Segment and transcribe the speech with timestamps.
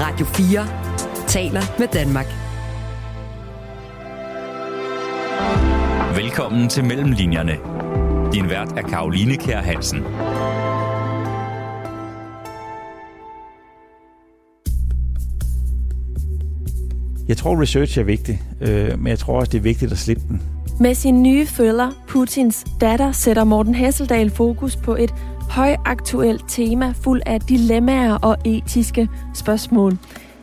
[0.00, 0.66] Radio 4
[1.26, 2.26] taler med Danmark.
[6.16, 7.56] Velkommen til Mellemlinjerne.
[8.32, 9.98] Din vært er Karoline Kær Hansen.
[17.28, 20.22] Jeg tror, research er vigtig, øh, men jeg tror også, det er vigtigt at slippe
[20.28, 20.42] den.
[20.80, 25.14] Med sin nye følger, Putins datter, sætter Morten Hesseldal fokus på et
[25.54, 29.98] højaktuelt tema fuld af dilemmaer og etiske spørgsmål,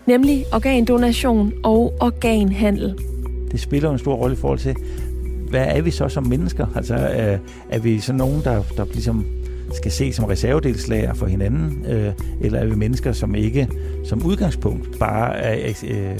[0.05, 2.97] nemlig organdonation og organhandel.
[3.51, 4.75] Det spiller en stor rolle i forhold til,
[5.49, 6.67] hvad er vi så som mennesker?
[6.75, 7.37] Altså, er,
[7.69, 9.25] er vi så nogen, der, der ligesom
[9.73, 13.67] skal se som reservedelslager for hinanden, øh, eller er vi mennesker, som ikke
[14.05, 16.11] som udgangspunkt bare er, øh,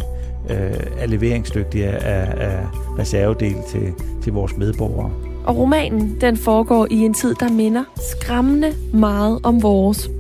[0.50, 2.66] øh, er leveringsdygtige af, af
[3.00, 5.31] reservedel til, til vores medborgere?
[5.46, 10.12] Og romanen, den foregår i en tid, der minder skræmmende meget om vores.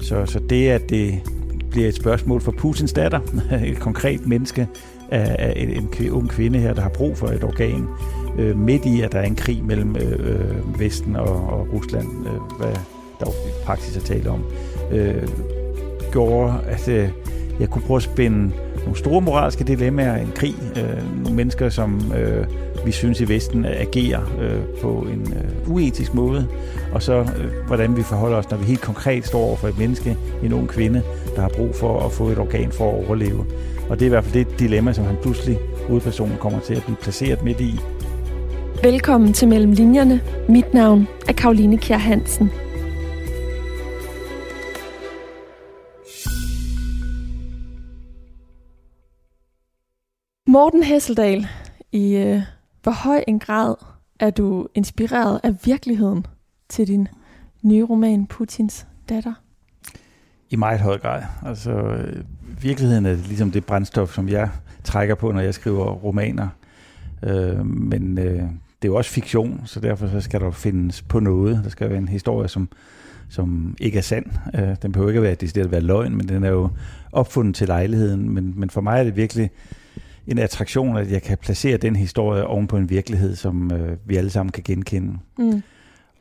[0.00, 1.20] Så, så det, at det
[1.70, 3.20] bliver et spørgsmål for Putins datter,
[3.64, 4.68] et konkret menneske,
[5.10, 7.88] af en, en ung kvinde her, der har brug for et organ,
[8.38, 12.08] øh, midt i, at der er en krig mellem øh, øh Vesten og, og Rusland,
[12.26, 12.74] øh, hvad
[13.20, 13.32] der jo
[13.64, 14.44] praktisk er tale om,
[14.92, 15.28] øh,
[16.12, 17.08] gjorde, at øh,
[17.60, 18.50] jeg kunne prøve at spænde
[18.82, 22.46] nogle store moralske dilemmaer, en krig, øh, nogle mennesker, som øh,
[22.84, 26.46] vi synes i Vesten agerer øh, på en øh, uetisk måde,
[26.92, 29.78] og så øh, hvordan vi forholder os, når vi helt konkret står over for et
[29.78, 31.02] menneske, en ung kvinde,
[31.36, 33.44] der har brug for at få et organ for at overleve.
[33.88, 36.82] Og det er i hvert fald det dilemma, som han pludselig, hovedpersonen, kommer til at
[36.84, 37.80] blive placeret midt i.
[38.82, 40.20] Velkommen til Mellem Linjerne.
[40.48, 42.50] Mit navn er Karoline Kjær Hansen.
[50.52, 51.46] Morten Hesseldal,
[51.92, 52.42] i øh,
[52.82, 53.74] hvor høj en grad
[54.20, 56.26] er du inspireret af virkeligheden
[56.68, 57.08] til din
[57.62, 59.32] nye roman Putins datter?
[60.50, 61.22] I meget høj grad.
[61.46, 62.24] Altså, øh,
[62.62, 64.48] virkeligheden er ligesom det brændstof, som jeg
[64.84, 66.48] trækker på, når jeg skriver romaner.
[67.22, 68.34] Øh, men øh,
[68.82, 71.60] det er jo også fiktion, så derfor så skal der findes på noget.
[71.64, 72.68] Der skal være en historie, som,
[73.28, 74.26] som ikke er sand.
[74.54, 76.68] Øh, den behøver ikke at være, at være løgn, men den er jo
[77.12, 78.30] opfundet til lejligheden.
[78.30, 79.50] Men, men for mig er det virkelig
[80.26, 84.16] en attraktion, at jeg kan placere den historie oven på en virkelighed, som øh, vi
[84.16, 85.18] alle sammen kan genkende.
[85.38, 85.62] Mm.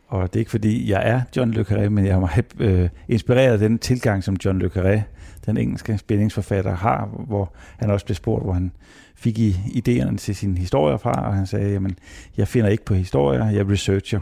[0.07, 2.89] Og det er ikke fordi, jeg er John Le Carré, men jeg har meget øh,
[3.07, 5.01] inspireret af den tilgang, som John Le Carré,
[5.45, 8.71] den engelske spændingsforfatter, har, hvor han også blev spurgt, hvor han
[9.15, 11.97] fik i idéerne til sine historier fra, og han sagde, jamen,
[12.37, 14.19] jeg finder ikke på historier, jeg researcher.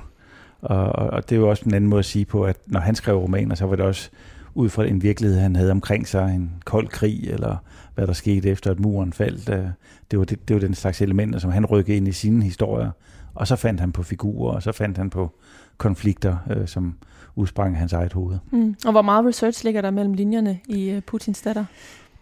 [0.62, 2.80] Og, og, og det er jo også en anden måde at sige på, at når
[2.80, 4.10] han skrev romaner, så var det også
[4.56, 7.58] ud fra en virkelighed, han havde omkring sig, en kold krig, eller
[7.98, 9.50] hvad der skete efter, at muren faldt.
[9.50, 9.66] Øh,
[10.12, 12.92] det var, det, det var den slags elementer, som han rykkede ind i sine historier.
[13.34, 15.32] Og så fandt han på figurer, og så fandt han på
[15.78, 16.96] konflikter, øh, som
[17.36, 18.38] udsprang af hans eget hoved.
[18.52, 18.76] Mm.
[18.86, 21.66] Og hvor meget research ligger der mellem linjerne i uh, Putins datter?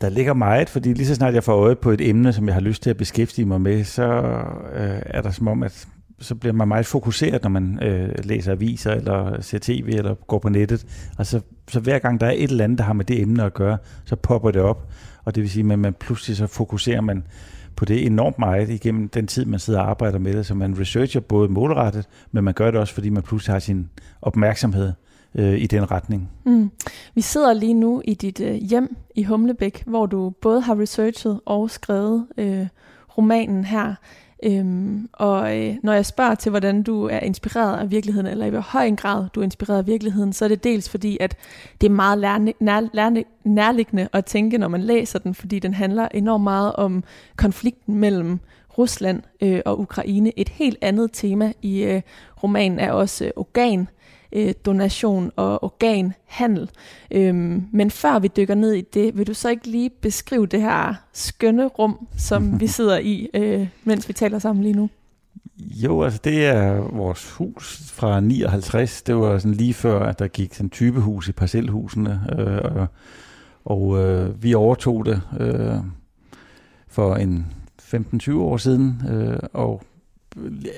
[0.02, 2.54] Der ligger meget, fordi lige så snart jeg får øje på et emne, som jeg
[2.54, 4.04] har lyst til at beskæftige mig med, så
[4.76, 5.88] øh, er der som om, at
[6.20, 10.40] så bliver man meget fokuseret, når man øh, læser aviser, eller ser tv, eller går
[10.40, 10.86] på nettet.
[11.18, 13.44] Altså, så så hver gang der er et eller andet, der har med det emne
[13.44, 14.88] at gøre, så popper det op.
[15.26, 17.24] Og det vil sige, at man pludselig så fokuserer man
[17.76, 20.46] på det enormt meget igennem den tid, man sidder og arbejder med det.
[20.46, 23.90] Så man researcher både målrettet, men man gør det også, fordi man pludselig har sin
[24.22, 24.92] opmærksomhed
[25.36, 26.32] øh, i den retning.
[26.46, 26.72] Mm.
[27.16, 31.40] Vi sidder lige nu i dit øh, hjem i Humlebæk, hvor du både har researchet
[31.46, 32.68] og skrevet øh,
[33.18, 33.96] romanen her.
[34.44, 38.50] Øhm, og øh, når jeg spørger til, hvordan du er inspireret af virkeligheden, eller i
[38.50, 41.38] hvor høj en grad du er inspireret af virkeligheden, så er det dels fordi, at
[41.82, 45.74] det er meget lærne, nær, lærne, nærliggende at tænke, når man læser den, fordi den
[45.74, 47.04] handler enormt meget om
[47.36, 48.40] konflikten mellem
[48.78, 50.40] Rusland øh, og Ukraine.
[50.40, 52.02] Et helt andet tema i øh,
[52.44, 53.88] romanen er også øh, organ øh,
[54.66, 56.70] donation og organhandel.
[57.12, 60.62] Øhm, men før vi dykker ned i det, vil du så ikke lige beskrive det
[60.62, 64.90] her skønne rum, som vi sidder i, øh, mens vi taler sammen lige nu?
[65.60, 69.02] Jo, altså det er vores hus fra 59.
[69.02, 72.88] Det var sådan lige før, at der gik sådan typehus i parcelhusene, øh, og,
[73.66, 75.76] og øh, vi overtog det øh,
[76.88, 77.46] for en
[77.82, 79.82] 15-20 år siden, øh, og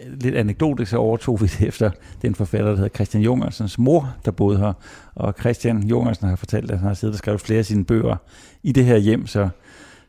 [0.08, 4.32] lidt anekdotisk, så overtog vi det efter den forfatter, der hedder Christian Jungersens mor, der
[4.32, 4.74] boede her.
[5.16, 8.16] Og Christian Jungersen har fortalt, at han har siddet og skrevet flere af sine bøger
[8.64, 9.50] i det her hjem, så,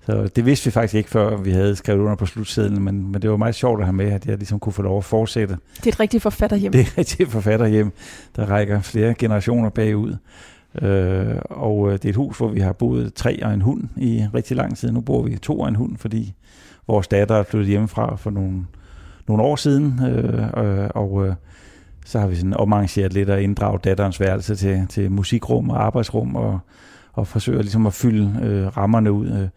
[0.06, 3.22] så det vidste vi faktisk ikke, før vi havde skrevet under på slutsedlen, men, men
[3.22, 5.56] det var meget sjovt at have med, at jeg ligesom kunne få lov at fortsætte.
[5.76, 6.72] Det er et rigtigt forfatterhjem.
[6.72, 7.92] Det er et rigtigt forfatterhjem,
[8.36, 10.16] der rækker flere generationer bagud.
[10.82, 13.84] Øh, og øh, det er et hus, hvor vi har boet tre og en hund
[13.96, 14.92] i rigtig lang tid.
[14.92, 16.34] Nu bor vi to og en hund, fordi
[16.86, 18.66] vores datter er flyttet hjemmefra for nogle
[19.28, 21.34] nogle år siden, øh, øh, og øh,
[22.04, 26.36] så har vi sådan omarrangeret lidt at inddrage datterens værelse til, til musikrum og arbejdsrum,
[26.36, 26.58] og,
[27.12, 29.28] og forsøger ligesom at fylde øh, rammerne ud.
[29.28, 29.48] Øh,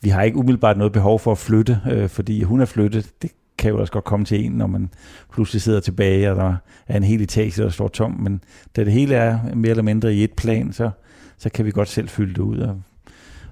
[0.00, 3.10] vi har ikke umiddelbart noget behov for at flytte, øh, fordi hun er flyttet.
[3.22, 4.90] Det kan jo også godt komme til en, når man
[5.32, 6.56] pludselig sidder tilbage, og der
[6.88, 8.10] er en hel etage, der står tom.
[8.10, 8.40] Men
[8.76, 10.90] da det hele er mere eller mindre i et plan, så,
[11.38, 12.58] så kan vi godt selv fylde det ud.
[12.58, 12.80] Og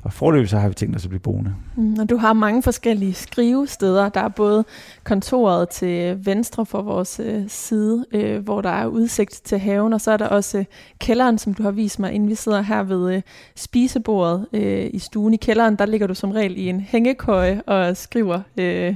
[0.05, 1.55] og forløb så har vi tænkt os at blive boende.
[1.76, 4.08] Mm, og du har mange forskellige skrivesteder.
[4.08, 4.64] Der er både
[5.05, 10.00] kontoret til venstre for vores øh, side, øh, hvor der er udsigt til haven, og
[10.00, 10.64] så er der også øh,
[10.99, 13.23] kælderen, som du har vist mig, inden vi sidder her ved øh,
[13.56, 15.35] spisebordet øh, i stuen.
[15.35, 18.41] I kælderen, der ligger du som regel i en hængekøje og skriver...
[18.56, 18.94] Øh,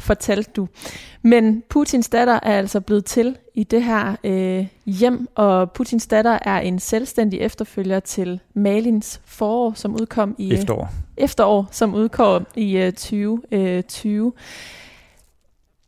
[0.00, 0.68] fortalte du.
[1.22, 6.38] Men Putins datter er altså blevet til i det her øh, hjem, og Putins datter
[6.42, 12.46] er en selvstændig efterfølger til Malins forår, som udkom i øh, efterår, efterår som udkom
[12.56, 14.26] i øh, 2020.
[14.26, 14.32] Øh,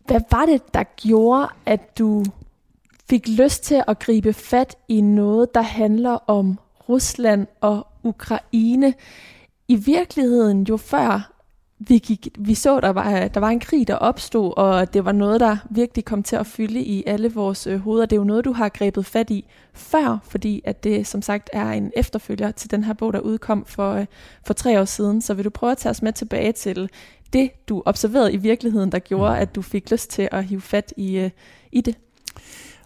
[0.06, 2.24] Hvad var det, der gjorde, at du
[3.10, 6.58] fik lyst til at gribe fat i noget, der handler om
[6.88, 8.94] Rusland og Ukraine?
[9.68, 11.31] I virkeligheden jo før
[11.88, 15.12] vi, gik, vi så, der var, der var en krig, der opstod, og det var
[15.12, 18.06] noget, der virkelig kom til at fylde i alle vores øh, hoveder.
[18.06, 19.44] Det er jo noget, du har grebet fat i
[19.74, 23.64] før, fordi at det som sagt er en efterfølger til den her bog, der udkom
[23.64, 24.06] for, øh,
[24.46, 25.22] for tre år siden.
[25.22, 26.90] Så vil du prøve at tage os med tilbage til
[27.32, 30.92] det, du observerede i virkeligheden, der gjorde, at du fik lyst til at hive fat
[30.96, 31.30] i, øh,
[31.72, 31.98] i det?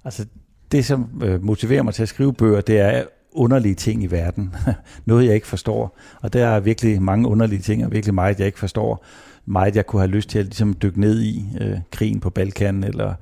[0.04, 0.26] Altså,
[0.72, 3.04] det, som øh, motiverer mig til at skrive bøger, det er
[3.37, 4.55] underlige ting i verden.
[5.06, 5.99] Noget, jeg ikke forstår.
[6.21, 9.05] Og der er virkelig mange underlige ting, og virkelig meget, jeg ikke forstår.
[9.47, 11.44] Meget, jeg kunne have lyst til at ligesom, dykke ned i.
[11.61, 13.15] Øh, krigen på Balkan, eller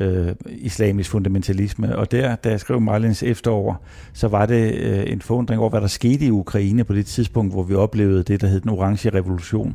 [0.00, 1.96] øh, islamisk fundamentalisme.
[1.96, 5.80] Og der, da jeg skrev Marlins efterår, så var det øh, en forundring over, hvad
[5.80, 9.10] der skete i Ukraine på det tidspunkt, hvor vi oplevede det, der hed den orange
[9.10, 9.74] revolution.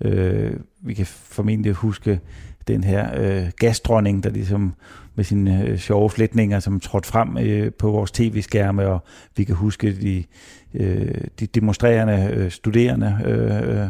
[0.00, 0.52] Øh,
[0.82, 2.20] vi kan formentlig huske
[2.68, 4.74] den her øh, gasdronning, der ligesom
[5.14, 9.04] med sine øh, sjove flætninger, som trådte frem øh, på vores tv-skærme, og
[9.36, 10.24] vi kan huske de,
[10.74, 13.88] øh, de demonstrerende øh, studerende øh, øh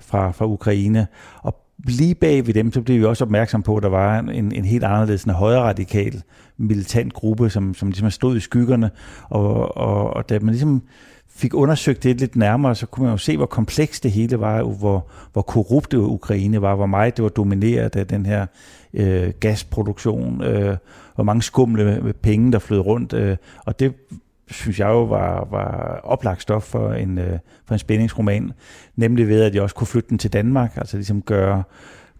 [0.00, 1.06] fra, fra Ukraine.
[1.42, 4.52] Og lige bag ved dem, så blev vi også opmærksom på, at der var en,
[4.52, 6.22] en helt anderledes, en højre radikal
[6.56, 8.90] militant gruppe, som, som ligesom stod i skyggerne,
[9.28, 10.82] og, og, og da man ligesom
[11.36, 14.62] fik undersøgt det lidt nærmere, så kunne man jo se, hvor komplekst det hele var,
[14.62, 18.46] hvor, hvor korrupt det Ukraine var, hvor meget det var domineret af den her
[18.94, 20.76] øh, gasproduktion, øh,
[21.14, 23.12] hvor mange skumle penge, der flød rundt.
[23.12, 23.36] Øh,
[23.66, 23.92] og det
[24.50, 28.52] synes jeg jo var, var oplagt stof for en, øh, for en spændingsroman,
[28.96, 31.62] nemlig ved, at jeg også kunne flytte den til Danmark, altså ligesom gøre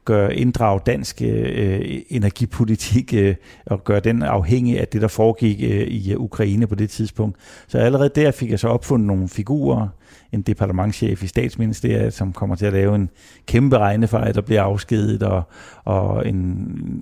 [0.06, 3.34] gøre inddrage dansk øh, energipolitik øh,
[3.66, 7.36] og gøre den afhængig af det, der foregik øh, i øh, Ukraine på det tidspunkt.
[7.68, 9.88] Så allerede der fik jeg så opfundet nogle figurer,
[10.32, 13.10] en departementchef i statsministeriet, som kommer til at lave en
[13.46, 15.42] kæmpe regnefejl, der bliver afskedet, og,
[15.84, 16.38] og en,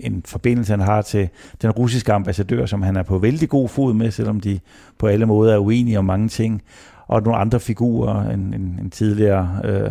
[0.00, 1.28] en forbindelse, han har til
[1.62, 4.60] den russiske ambassadør, som han er på vældig god fod med, selvom de
[4.98, 6.62] på alle måder er uenige om mange ting,
[7.06, 9.60] og nogle andre figurer, en, en, en tidligere...
[9.64, 9.90] Øh,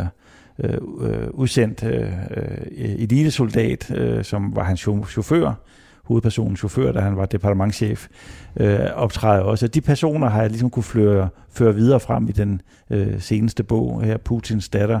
[0.58, 5.52] Øh, øh, udsendt øh, øh, elitesoldat, øh, som var hans chauffør,
[6.04, 8.08] hovedpersonens chauffør, da han var departementchef,
[8.56, 9.68] øh, optræder også.
[9.68, 12.60] De personer har jeg ligesom kunne føre, føre videre frem i den
[12.90, 15.00] øh, seneste bog her, Putins datter.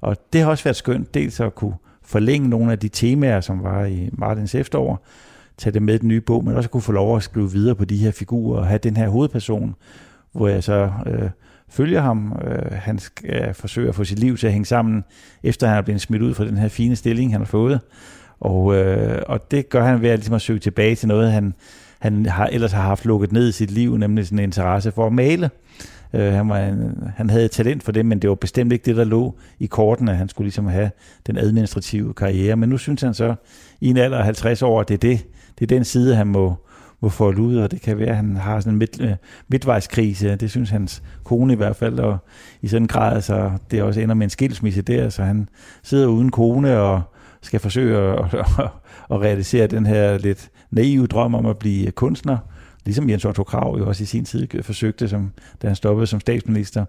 [0.00, 3.62] Og det har også været skønt, dels at kunne forlænge nogle af de temaer, som
[3.62, 5.06] var i Martins efterår,
[5.58, 7.74] tage det med i den nye bog, men også kunne få lov at skrive videre
[7.74, 9.74] på de her figurer og have den her hovedperson,
[10.32, 11.30] hvor jeg så øh,
[11.70, 12.40] følger ham.
[12.44, 15.04] Øh, han skal øh, forsøge at få sit liv til at hænge sammen,
[15.42, 17.80] efter han er blevet smidt ud fra den her fine stilling, han har fået.
[18.40, 21.54] Og, øh, og det gør han ved at, ligesom at søge tilbage til noget, han,
[21.98, 25.06] han har, ellers har haft lukket ned i sit liv, nemlig sådan en interesse for
[25.06, 25.50] at male.
[26.14, 28.96] Øh, han, var en, han havde talent for det, men det var bestemt ikke det,
[28.96, 30.14] der lå i kortene.
[30.14, 30.90] Han skulle ligesom have
[31.26, 32.56] den administrative karriere.
[32.56, 33.34] Men nu synes han så,
[33.80, 35.26] i en alder af 50 år, at det er, det,
[35.58, 36.54] det er den side, han må,
[37.00, 39.12] må folde ud, og det kan være, at han har sådan en midt, øh,
[39.48, 40.36] midtvejskrise.
[40.36, 42.18] Det synes hans kone i hvert fald, og
[42.62, 45.48] i sådan en grad, så det også ender med en skilsmisse der, så han
[45.82, 47.02] sidder uden kone og
[47.42, 48.70] skal forsøge at, at,
[49.10, 52.38] at realisere den her lidt naive drøm om at blive kunstner,
[52.84, 55.32] ligesom Jens Otto Krav jo også i sin tid forsøgte, som,
[55.62, 56.84] da han stoppede som statsminister.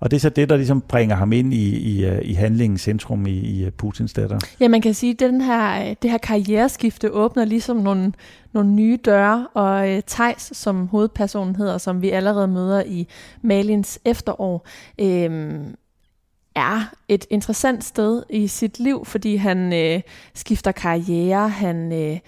[0.00, 2.80] Og det er så det, der ligesom bringer ham ind i, i, øh, i handlingens
[2.80, 4.38] centrum i, i øh, Putins datter.
[4.60, 8.12] Ja, man kan sige, at den her, øh, det her karriereskifte åbner ligesom nogle,
[8.52, 13.08] nogle nye døre, og uh, Tejs, som hovedpersonen hedder, som vi allerede møder i
[13.42, 14.66] Malins efterår,
[14.98, 15.60] øh,
[16.54, 20.00] er et interessant sted i sit liv, fordi han øh,
[20.34, 22.18] skifter karriere, han øh,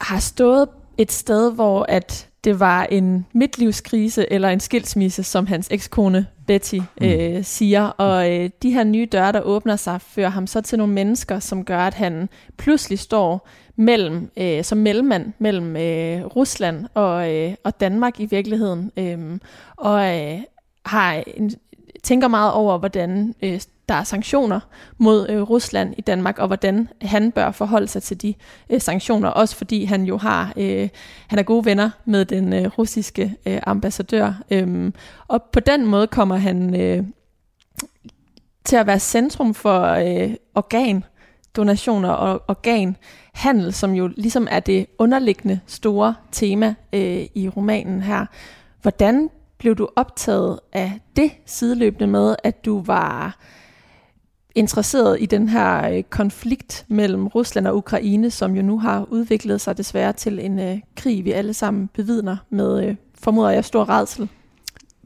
[0.00, 5.68] har stået et sted, hvor at det var en midtlivskrise eller en skilsmisse, som hans
[5.70, 7.06] ekskone Betty mm.
[7.06, 7.86] øh, siger.
[7.86, 11.38] Og øh, de her nye døre, der åbner sig, fører ham så til nogle mennesker,
[11.38, 17.54] som gør, at han pludselig står mellem øh, som mellemmand mellem øh, Rusland og, øh,
[17.64, 18.92] og Danmark i virkeligheden.
[18.96, 19.38] Øh,
[19.76, 20.40] og øh,
[20.86, 21.52] har en,
[22.02, 24.60] tænker meget over, hvordan øh, der er sanktioner
[24.98, 28.34] mod øh, Rusland i Danmark, og hvordan han bør forholde sig til de
[28.70, 30.88] øh, sanktioner, også fordi han jo har øh,
[31.26, 34.32] han er gode venner med den øh, russiske øh, ambassadør.
[34.50, 34.92] Øh,
[35.28, 37.04] og på den måde kommer han øh,
[38.64, 45.60] til at være centrum for øh, organdonationer og organhandel, som jo ligesom er det underliggende
[45.66, 48.26] store tema øh, i romanen her.
[48.82, 53.38] Hvordan blev du optaget af det sideløbende med, at du var
[54.56, 59.60] interesseret i den her øh, konflikt mellem Rusland og Ukraine, som jo nu har udviklet
[59.60, 63.88] sig desværre til en øh, krig, vi alle sammen bevidner med, øh, formoder jeg, stor
[63.88, 64.28] redsel.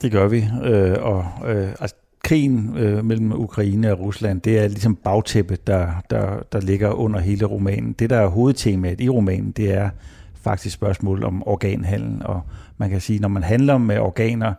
[0.03, 4.69] Det gør vi, øh, og øh, altså, krigen øh, mellem Ukraine og Rusland, det er
[4.69, 7.93] ligesom bagtæppet, der, der, der ligger under hele romanen.
[7.93, 9.91] Det, der er hovedtemaet i romanen, det er
[10.35, 12.41] faktisk spørgsmål om organhandel, og
[12.79, 14.55] man kan sige, når man handler med organer,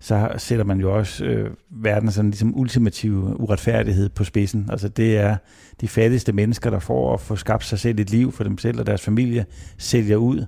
[0.00, 4.68] så sætter man jo også øh, verdens sådan ligesom ultimative uretfærdighed på spidsen.
[4.70, 5.36] Altså det er
[5.80, 8.80] de fattigste mennesker, der får at få skabt sig selv et liv for dem selv
[8.80, 9.46] og deres familie,
[9.78, 10.44] sælger ud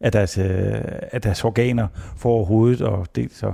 [0.00, 0.44] af deres, øh,
[1.12, 1.86] af deres organer
[2.16, 3.52] for overhovedet, og dels så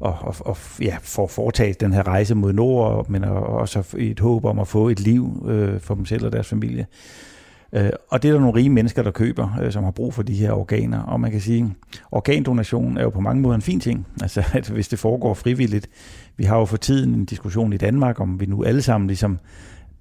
[0.00, 4.10] og, og, og ja, for at foretage den her rejse mod nord, men også i
[4.10, 6.86] et håb om at få et liv øh, for dem selv og deres familie.
[7.72, 10.22] Øh, og det er der nogle rige mennesker, der køber, øh, som har brug for
[10.22, 11.02] de her organer.
[11.02, 11.74] Og man kan sige,
[12.10, 15.88] organdonation er jo på mange måder en fin ting, altså at hvis det foregår frivilligt.
[16.36, 19.38] Vi har jo for tiden en diskussion i Danmark, om vi nu alle sammen ligesom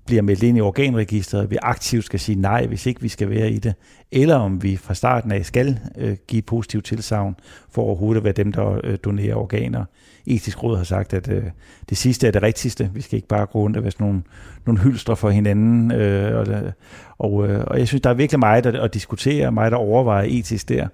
[0.10, 3.52] bliver meldt ind i organregisteret, vi aktivt skal sige nej, hvis ikke vi skal være
[3.52, 3.74] i det,
[4.12, 7.36] eller om vi fra starten af skal øh, give positivt tilsavn
[7.72, 9.86] for overhovedet at være dem, der øh, donerer organer.
[10.26, 11.44] Etisk Råd har sagt, at øh,
[11.90, 12.90] det sidste er det rigtigste.
[12.94, 14.22] Vi skal ikke bare gå rundt og være sådan nogle,
[14.66, 15.92] nogle hylstre for hinanden.
[15.92, 16.74] Øh, og,
[17.20, 20.28] og, øh, og jeg synes, der er virkelig meget at, at diskutere, meget at overveje
[20.28, 20.88] etisk der.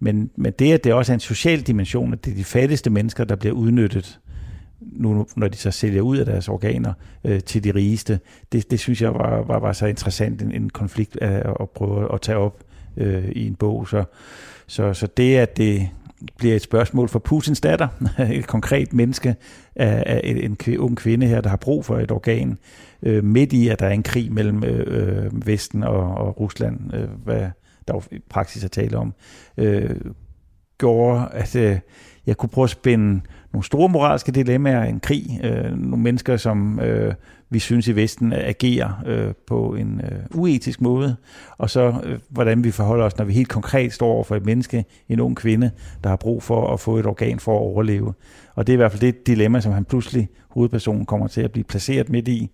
[0.00, 2.90] Men, men det, at det også er en social dimension, at det er de fattigste
[2.90, 4.20] mennesker, der bliver udnyttet,
[4.80, 6.92] nu, når de så sælger ud af deres organer
[7.24, 8.20] øh, til de rigeste,
[8.52, 12.14] det, det synes jeg var, var, var så interessant en, en konflikt at, at prøve
[12.14, 12.64] at tage op
[12.96, 13.88] øh, i en bog.
[13.88, 14.04] Så,
[14.66, 15.88] så, så det, at det
[16.38, 17.88] bliver et spørgsmål for Putins datter,
[18.32, 19.34] et konkret menneske
[19.76, 22.58] af, af en, en ung kvinde her, der har brug for et organ,
[23.02, 27.08] øh, midt i, at der er en krig mellem øh, Vesten og, og Rusland, øh,
[27.24, 27.50] hvad
[27.88, 29.14] der jo i praksis er tale om,
[29.56, 29.96] øh,
[30.78, 31.78] gjorde, at øh,
[32.26, 33.20] jeg kunne prøve at spænde
[33.52, 37.14] nogle store moralske dilemmaer, en krig, øh, nogle mennesker, som øh,
[37.50, 41.16] vi synes i Vesten agerer øh, på en øh, uetisk måde,
[41.58, 44.46] og så øh, hvordan vi forholder os, når vi helt konkret står over for et
[44.46, 45.70] menneske, en ung kvinde,
[46.04, 48.14] der har brug for at få et organ for at overleve.
[48.54, 51.52] Og det er i hvert fald det dilemma, som han pludselig, hovedpersonen, kommer til at
[51.52, 52.50] blive placeret midt i.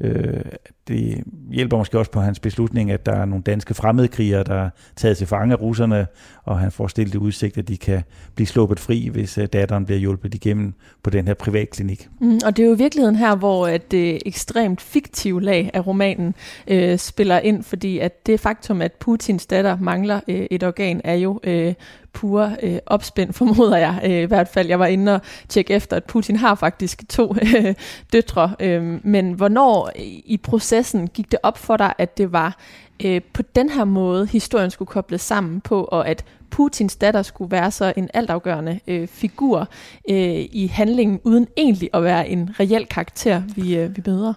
[0.00, 0.40] Øh,
[0.88, 4.70] det hjælper måske også på hans beslutning, at der er nogle danske fremmedkrigere, der er
[4.96, 6.06] taget til fange af russerne,
[6.44, 8.02] og han får stillet udsigt, at de kan
[8.34, 12.08] blive sluppet fri, hvis øh, datteren bliver hjulpet igennem på den her privatklinik.
[12.20, 16.34] Mm, og det er jo i virkeligheden her, hvor det ekstremt fiktive lag af romanen
[16.68, 21.14] øh, spiller ind, fordi at det faktum, at Putins datter mangler øh, et organ, er
[21.14, 21.74] jo øh,
[22.12, 24.68] pure øh, opspænd, formoder jeg øh, i hvert fald.
[24.68, 27.74] Jeg var inde og tjekke efter, at Putin har faktisk to øh,
[28.12, 28.54] døtre.
[28.60, 29.90] Øh, men hvornår
[30.24, 32.56] i processen gik det op for dig, at det var
[33.04, 37.50] øh, på den her måde, historien skulle kobles sammen på, og at Putins datter skulle
[37.50, 39.68] være så en altafgørende øh, figur
[40.10, 44.34] øh, i handlingen, uden egentlig at være en reel karakter, vi, øh, vi møder?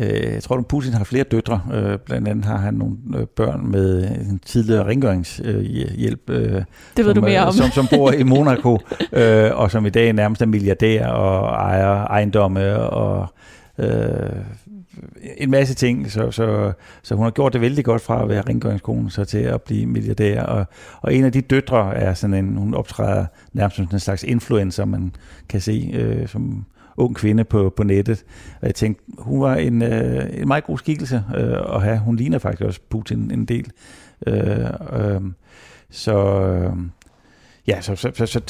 [0.00, 1.60] Øh, jeg tror, at Putin har flere døtre.
[1.74, 6.28] Øh, blandt andet har han nogle øh, børn med en tidligere rengøringshjælp.
[6.28, 7.52] det ved som, du mere om.
[7.52, 8.78] Som, som bor i Monaco,
[9.52, 13.34] og som i dag nærmest er milliardær og ejer ejendomme og
[15.36, 16.72] en masse ting, så, så,
[17.02, 19.86] så hun har gjort det vældig godt fra at være rengøringskone så til at blive
[19.86, 20.42] milliardær.
[20.42, 20.66] Og,
[21.00, 24.84] og en af de døtre er sådan en, hun optræder nærmest som en slags influencer,
[24.84, 25.14] man
[25.48, 26.64] kan se, øh, som
[26.96, 28.24] ung kvinde på, på nettet.
[28.60, 31.98] Og jeg tænkte, hun var en, øh, en meget god skikkelse øh, at have.
[31.98, 33.70] Hun ligner faktisk også Putin en del.
[34.26, 35.20] Øh, øh,
[35.90, 36.76] så, øh,
[37.66, 38.40] Ja, så, så, så, så,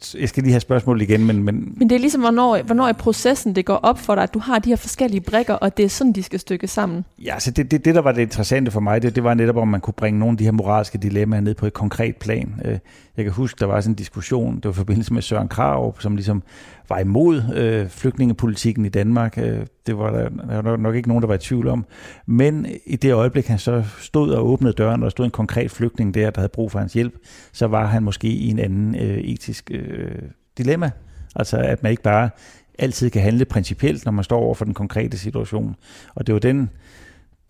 [0.00, 1.42] så jeg skal lige have spørgsmål igen, men...
[1.42, 4.34] Men, men det er ligesom, hvornår, hvornår er processen, det går op for dig, at
[4.34, 7.04] du har de her forskellige brikker, og det er sådan, de skal stykke sammen?
[7.18, 9.56] Ja, så det, det, det der var det interessante for mig, det, det var netop,
[9.56, 12.80] om man kunne bringe nogle af de her moralske dilemmaer ned på et konkret plan.
[13.16, 16.00] Jeg kan huske, der var sådan en diskussion, det var i forbindelse med Søren Krav,
[16.00, 16.42] som ligesom
[16.88, 19.38] var imod øh, flygtningepolitikken i Danmark.
[19.38, 21.86] Øh, det var der, der var nok ikke nogen, der var i tvivl om.
[22.26, 25.70] Men i det øjeblik, han så stod og åbnede døren, og der stod en konkret
[25.70, 27.14] flygtning der, der havde brug for hans hjælp,
[27.52, 30.22] så var han måske i en anden øh, etisk øh,
[30.58, 30.90] dilemma.
[31.36, 32.30] Altså at man ikke bare
[32.78, 35.76] altid kan handle principielt, når man står over for den konkrete situation.
[36.14, 36.70] Og det var den,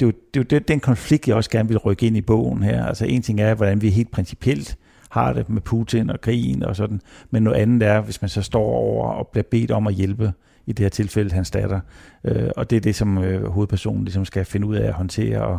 [0.01, 2.21] det er jo, det er jo den konflikt, jeg også gerne vil rykke ind i
[2.21, 2.87] bogen her.
[2.87, 4.77] Altså en ting er, hvordan vi helt principielt
[5.11, 7.01] har det med Putin og krigen og sådan.
[7.31, 10.33] Men noget andet er, hvis man så står over og bliver bedt om at hjælpe,
[10.67, 11.81] i det her tilfælde hans datter.
[12.25, 15.41] Øh, og det er det, som øh, hovedpersonen ligesom skal finde ud af at håndtere.
[15.41, 15.59] Og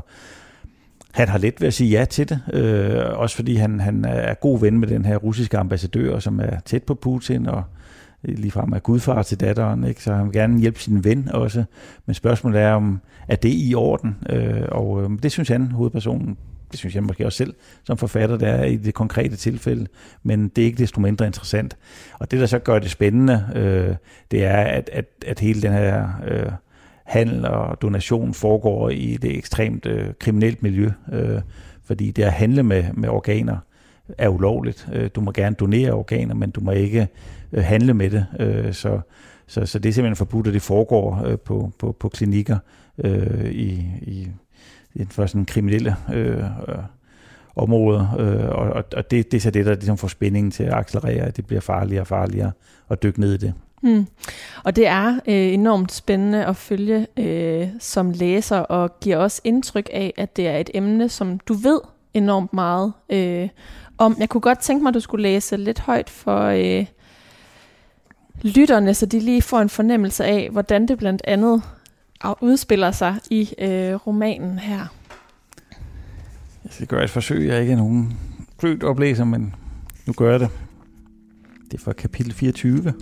[1.11, 4.33] han har let ved at sige ja til det, øh, også fordi han, han er
[4.33, 7.63] god ven med den her russiske ambassadør, som er tæt på Putin, og
[8.23, 10.03] ligefrem er gudfar til datteren, ikke?
[10.03, 11.63] så han vil gerne hjælpe sin ven også.
[12.05, 14.15] Men spørgsmålet er, om er det i orden?
[14.29, 16.37] Øh, og øh, det synes han, hovedpersonen,
[16.71, 19.87] det synes jeg måske også selv som forfatter, der er i det konkrete tilfælde,
[20.23, 21.77] men det er ikke desto mindre interessant.
[22.19, 23.95] Og det, der så gør det spændende, øh,
[24.31, 26.51] det er, at, at, at hele den her øh,
[27.05, 31.41] handel og donation foregår i det ekstremt øh, kriminelt miljø, øh,
[31.83, 33.57] fordi det at handle med, med organer
[34.17, 34.89] er ulovligt.
[34.93, 37.07] Øh, du må gerne donere organer, men du må ikke
[37.53, 38.25] øh, handle med det.
[38.39, 38.99] Øh, så,
[39.47, 42.57] så, så det er simpelthen forbudt, at det foregår øh, på, på, på klinikker
[42.97, 44.27] øh, i, i,
[45.09, 46.75] for sådan kriminelle øh, øh,
[47.55, 48.15] områder.
[48.19, 51.25] Øh, og og det, det er så det, der ligesom får spændingen til at accelerere,
[51.25, 52.51] at det bliver farligere og farligere
[52.89, 53.53] at dykke ned i det.
[53.83, 54.07] Mm.
[54.63, 59.89] Og det er øh, enormt spændende at følge øh, som læser, og giver også indtryk
[59.93, 61.79] af, at det er et emne, som du ved
[62.13, 63.49] enormt meget øh,
[63.97, 64.15] om.
[64.19, 66.85] Jeg kunne godt tænke mig, at du skulle læse lidt højt for øh,
[68.41, 71.61] lytterne, så de lige får en fornemmelse af, hvordan det blandt andet
[72.41, 74.79] udspiller sig i øh, romanen her.
[76.63, 77.47] Jeg skal gøre et forsøg.
[77.47, 78.13] Jeg er ikke nogen
[78.57, 79.55] kløgt oplæser, men
[80.07, 80.49] nu gør jeg det.
[81.71, 82.93] Det er fra kapitel 24.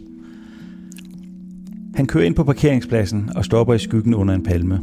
[1.95, 4.81] Han kører ind på parkeringspladsen og stopper i skyggen under en palme.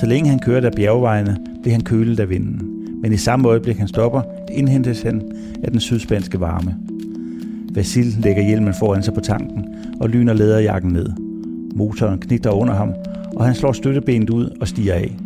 [0.00, 2.68] Så længe han kører der bjergvejene, bliver han kølet af vinden.
[3.02, 4.22] Men i samme øjeblik han stopper,
[4.52, 5.32] indhentes han
[5.64, 6.76] af den sydspanske varme.
[7.74, 11.08] Vasil lægger hjelmen foran sig på tanken og lyner læderjakken ned.
[11.74, 12.94] Motoren knitter under ham,
[13.42, 15.16] og han slår støttebenet ud og stiger af.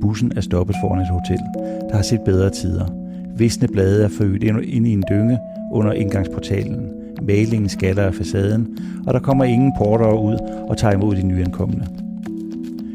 [0.00, 1.38] Bussen er stoppet foran et hotel,
[1.90, 2.86] der har set bedre tider.
[3.38, 5.38] Visne blade er født ind i en dynge
[5.72, 6.92] under indgangsportalen.
[7.22, 10.34] Malingen skaller af facaden, og der kommer ingen portere ud
[10.68, 11.86] og tager imod de nyankomne.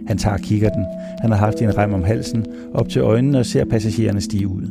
[0.08, 0.86] Han tager kikkerten.
[1.20, 4.70] Han har haft en rem om halsen, op til øjnene og ser passagererne stige ud.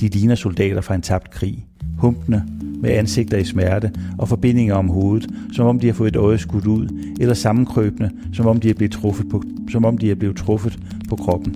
[0.00, 1.66] De ligner soldater fra en tabt krig.
[1.98, 2.42] Humpende,
[2.84, 6.38] med ansigter i smerte og forbindinger om hovedet, som om de har fået et øje
[6.38, 6.88] skudt ud,
[7.20, 10.78] eller sammenkrøbende, som om de er blevet truffet på, som om de er blevet truffet
[11.08, 11.54] på kroppen.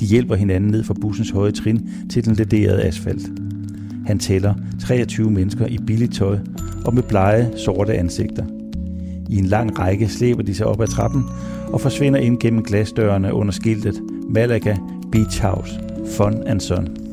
[0.00, 3.30] De hjælper hinanden ned fra bussens høje trin til den lederede asfalt.
[4.06, 6.38] Han tæller 23 mennesker i billigt tøj
[6.84, 8.44] og med blege, sorte ansigter.
[9.28, 11.24] I en lang række slæber de sig op ad trappen
[11.72, 14.76] og forsvinder ind gennem glasdørene under skiltet Malaga
[15.12, 15.80] Beach House,
[16.16, 17.07] Fun and Son.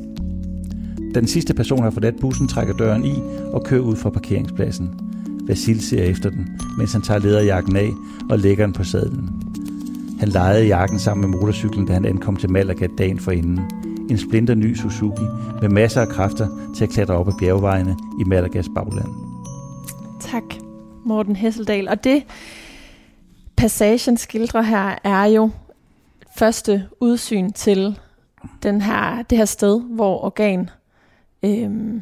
[1.16, 3.22] Den sidste person har forladt bussen, trækker døren i
[3.54, 5.00] og kører ud fra parkeringspladsen.
[5.48, 7.90] Vasil ser efter den, mens han tager lederjakken af
[8.30, 9.30] og lægger den på sadlen.
[10.20, 13.60] Han lejede jakken sammen med motorcyklen, da han ankom til Malaga dagen forinden.
[14.10, 15.24] En splinter ny Suzuki
[15.62, 19.10] med masser af kræfter til at klatre op ad bjergvejene i Malagas bagland.
[20.20, 20.44] Tak,
[21.06, 21.88] Morten Hesseldal.
[21.88, 22.24] Og det
[23.58, 25.50] passagen skildrer her er jo
[26.38, 28.00] første udsyn til
[28.64, 30.70] den her, det her sted, hvor organ
[31.44, 32.02] øhm,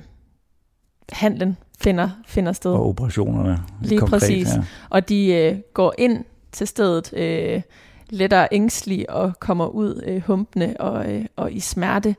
[1.12, 2.72] handlen finder, finder sted.
[2.72, 3.60] Og operationerne.
[3.82, 4.48] Lige konkret, præcis.
[4.48, 4.64] Ja.
[4.90, 7.62] Og de øh, går ind til stedet øh,
[8.10, 12.16] lettere ængstlige og kommer ud øh, humpende og, øh, og i smerte.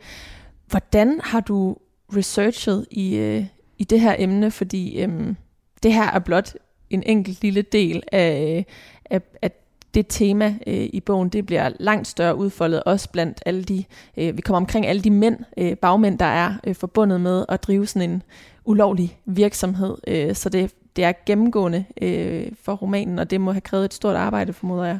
[0.67, 1.77] Hvordan har du
[2.17, 3.45] researchet i, øh,
[3.79, 4.51] i det her emne?
[4.51, 5.35] Fordi øh,
[5.83, 6.55] det her er blot
[6.91, 8.67] en enkelt lille del af,
[9.11, 9.51] af, af
[9.95, 13.85] det tema øh, i bogen, det bliver langt større udfoldet, også blandt alle de,
[14.17, 17.63] øh, vi kommer omkring alle de mænd, øh, bagmænd, der er øh, forbundet med at
[17.63, 18.23] drive sådan en
[18.65, 19.97] ulovlig virksomhed.
[20.07, 23.95] Øh, så det, det er gennemgående øh, for romanen, og det må have krævet et
[23.95, 24.99] stort arbejde, formoder jeg.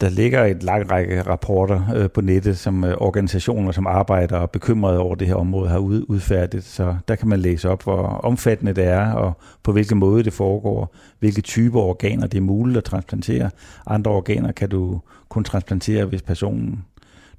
[0.00, 4.50] Der ligger et lang række rapporter øh, på nettet, som øh, organisationer, som arbejder og
[4.50, 6.64] bekymrede over det her område, har ud, udfærdigt.
[6.64, 9.32] Så der kan man læse op, hvor omfattende det er, og
[9.62, 13.50] på hvilken måde det foregår, hvilke typer organer det er muligt at transplantere.
[13.86, 16.84] Andre organer kan du kun transplantere, hvis personen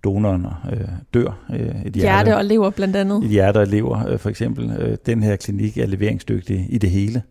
[0.04, 1.46] donoren øh, dør.
[1.50, 3.24] Øh, et hjerte, hjerte og lever blandt andet.
[3.24, 4.72] Et hjerte og lever øh, for eksempel.
[4.80, 7.22] Øh, den her klinik er leveringsdygtig i det hele.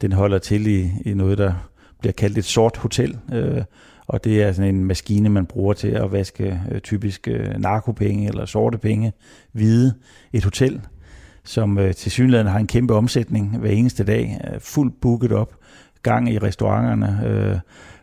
[0.00, 1.52] Den holder til i, i noget, der
[2.00, 3.62] bliver kaldt et sort hotel, øh,
[4.06, 8.28] og det er sådan en maskine, man bruger til at vaske øh, typisk øh, narkopenge
[8.28, 9.12] eller sorte penge
[9.52, 9.94] hvide.
[10.32, 10.80] Et hotel,
[11.44, 15.54] som øh, til synligheden har en kæmpe omsætning hver eneste dag, øh, fuldt booket op,
[16.02, 17.58] gang i restauranterne, øh,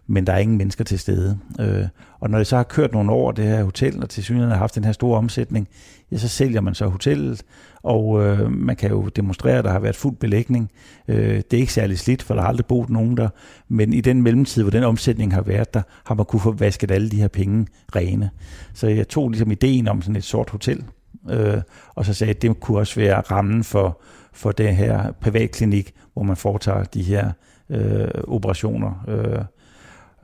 [0.07, 1.39] men der er ingen mennesker til stede.
[1.59, 1.85] Øh,
[2.19, 4.59] og når det så har kørt nogle år, det her hotel, og til synligheden har
[4.59, 5.67] haft den her store omsætning,
[6.11, 7.43] ja, så sælger man så hotellet,
[7.83, 10.71] og øh, man kan jo demonstrere, at der har været fuld belægning.
[11.07, 13.29] Øh, det er ikke særlig slidt, for der har aldrig boet nogen der,
[13.67, 16.91] men i den mellemtid, hvor den omsætning har været der, har man kunne få vasket
[16.91, 18.29] alle de her penge rene.
[18.73, 20.83] Så jeg tog ligesom ideen om sådan et sort hotel,
[21.29, 21.61] Øh,
[21.95, 24.01] og så sagde at det kunne også være rammen for,
[24.33, 27.31] for det her privatklinik, hvor man foretager de her
[27.69, 29.05] øh, operationer.
[29.07, 29.45] Øh,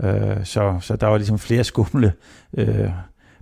[0.10, 2.14] øh, så, så der var ligesom flere skumle
[2.58, 2.90] øh,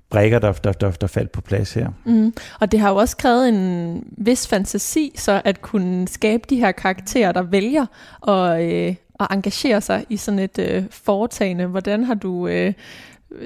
[0.09, 1.89] brækker, der, der, der, der faldt på plads her.
[2.05, 2.33] Mm.
[2.59, 6.71] Og det har jo også krævet en vis fantasi, så at kunne skabe de her
[6.71, 7.85] karakterer, der vælger
[8.27, 11.65] at, øh, at engagere sig i sådan et øh, foretagende.
[11.65, 12.73] Hvordan har du øh,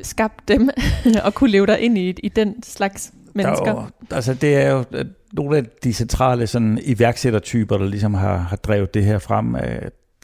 [0.04, 0.69] skabt dem
[1.26, 3.91] og kunne leve dig ind i, i den slags mennesker?
[4.10, 8.38] Der, altså det er jo øh, nogle af de centrale sådan, iværksættertyper, der ligesom har,
[8.38, 9.56] har drevet det her frem.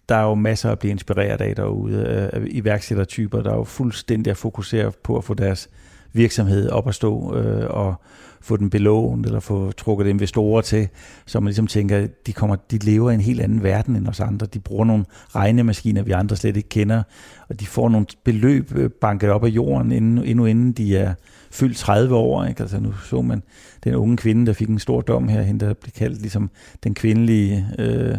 [0.09, 2.29] Der er jo masser at blive inspireret af derude.
[2.47, 5.69] Iværksættertyper, der er jo fuldstændig fokuseret på at få deres
[6.13, 7.95] virksomhed op at stå øh, og
[8.41, 10.87] få den belånt eller få trukket investorer til,
[11.25, 14.19] så man ligesom tænker, de, kommer, de lever i en helt anden verden end os
[14.19, 14.45] andre.
[14.45, 17.03] De bruger nogle regnemaskiner, vi andre slet ikke kender,
[17.49, 21.13] og de får nogle beløb øh, banket op af jorden, endnu, endnu inden de er
[21.51, 22.45] fyldt 30 år.
[22.45, 22.61] Ikke?
[22.61, 23.43] Altså nu så man
[23.83, 26.49] den unge kvinde, der fik en stor dom her, hende der blev kaldt ligesom
[26.83, 28.17] den kvindelige øh,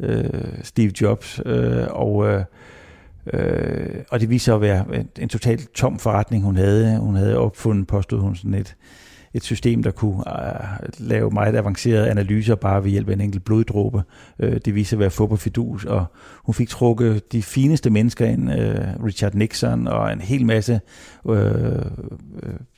[0.00, 0.24] øh,
[0.62, 2.44] Steve Jobs, øh, og øh,
[3.32, 4.84] Øh, og det viser at være
[5.18, 6.98] en totalt tom forretning, hun havde.
[6.98, 8.76] Hun havde opfundet, påstod hun, sådan et,
[9.34, 13.44] et system, der kunne øh, lave meget avancerede analyser bare ved hjælp af en enkelt
[13.44, 14.02] bloddråbe.
[14.38, 16.04] Øh, det viser at være få fidus, og
[16.44, 20.80] hun fik trukket de fineste mennesker ind, øh, Richard Nixon og en hel masse,
[21.28, 21.82] øh, øh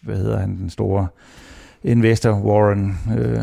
[0.03, 1.07] hvad hedder han, den store
[1.85, 3.43] investor, Warren, øh,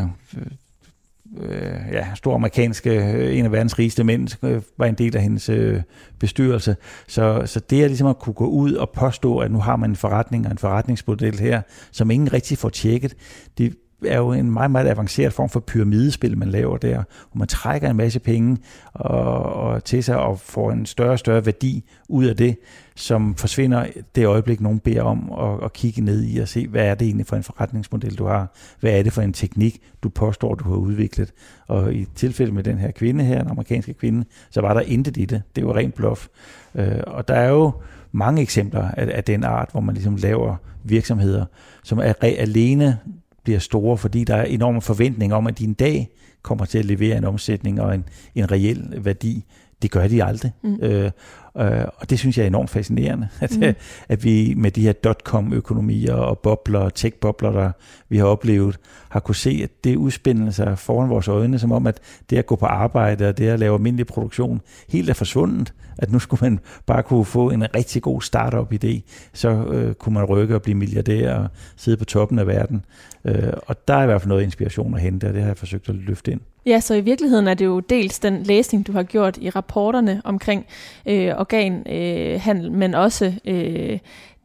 [1.40, 5.22] øh, ja, stor amerikanske, øh, en af verdens rigeste mænd, øh, var en del af
[5.22, 5.82] hendes øh,
[6.18, 6.76] bestyrelse.
[7.08, 9.90] Så, så det er ligesom at kunne gå ud og påstå, at nu har man
[9.90, 13.14] en forretning og en forretningsmodel her, som ingen rigtig får tjekket,
[13.58, 13.76] det
[14.06, 16.96] er jo en meget, meget avanceret form for pyramidespil, man laver der,
[17.32, 18.58] hvor man trækker en masse penge
[18.92, 22.56] og, og til sig og får en større og større værdi ud af det,
[22.96, 26.86] som forsvinder det øjeblik, nogen beder om at, at kigge ned i og se, hvad
[26.86, 28.54] er det egentlig for en forretningsmodel, du har?
[28.80, 31.32] Hvad er det for en teknik, du påstår, du har udviklet?
[31.66, 35.16] Og i tilfælde med den her kvinde her, den amerikanske kvinde, så var der intet
[35.16, 35.42] i det.
[35.56, 36.26] Det var rent bluff.
[36.74, 37.72] Øh, og der er jo
[38.12, 41.44] mange eksempler af, af den art, hvor man ligesom laver virksomheder,
[41.82, 42.98] som er alene
[43.44, 46.08] bliver store, fordi der er enorme forventninger om, at de en dag
[46.42, 48.04] kommer til at levere en omsætning og en,
[48.34, 49.44] en reel værdi.
[49.84, 50.52] Det gør de aldrig.
[50.62, 50.78] Mm.
[50.82, 51.10] Øh,
[51.58, 53.74] øh, og det synes jeg er enormt fascinerende, at, mm.
[54.08, 57.70] at vi med de her dot-com-økonomier og bobler, tech-bobler, der
[58.08, 61.86] vi har oplevet, har kunne se, at det udspændende sig foran vores øjne, som om,
[61.86, 65.72] at det at gå på arbejde og det at lave almindelig produktion helt er forsvundet.
[65.98, 69.00] At nu skulle man bare kunne få en rigtig god startup-idé,
[69.32, 72.84] så øh, kunne man rykke og blive milliardær og sidde på toppen af verden.
[73.24, 75.56] Øh, og der er i hvert fald noget inspiration at hente, og det har jeg
[75.56, 76.40] forsøgt at løfte ind.
[76.66, 80.22] Ja, så i virkeligheden er det jo dels den læsning, du har gjort i rapporterne
[80.24, 80.66] omkring
[81.06, 83.98] øh, organhandel, øh, men også øh,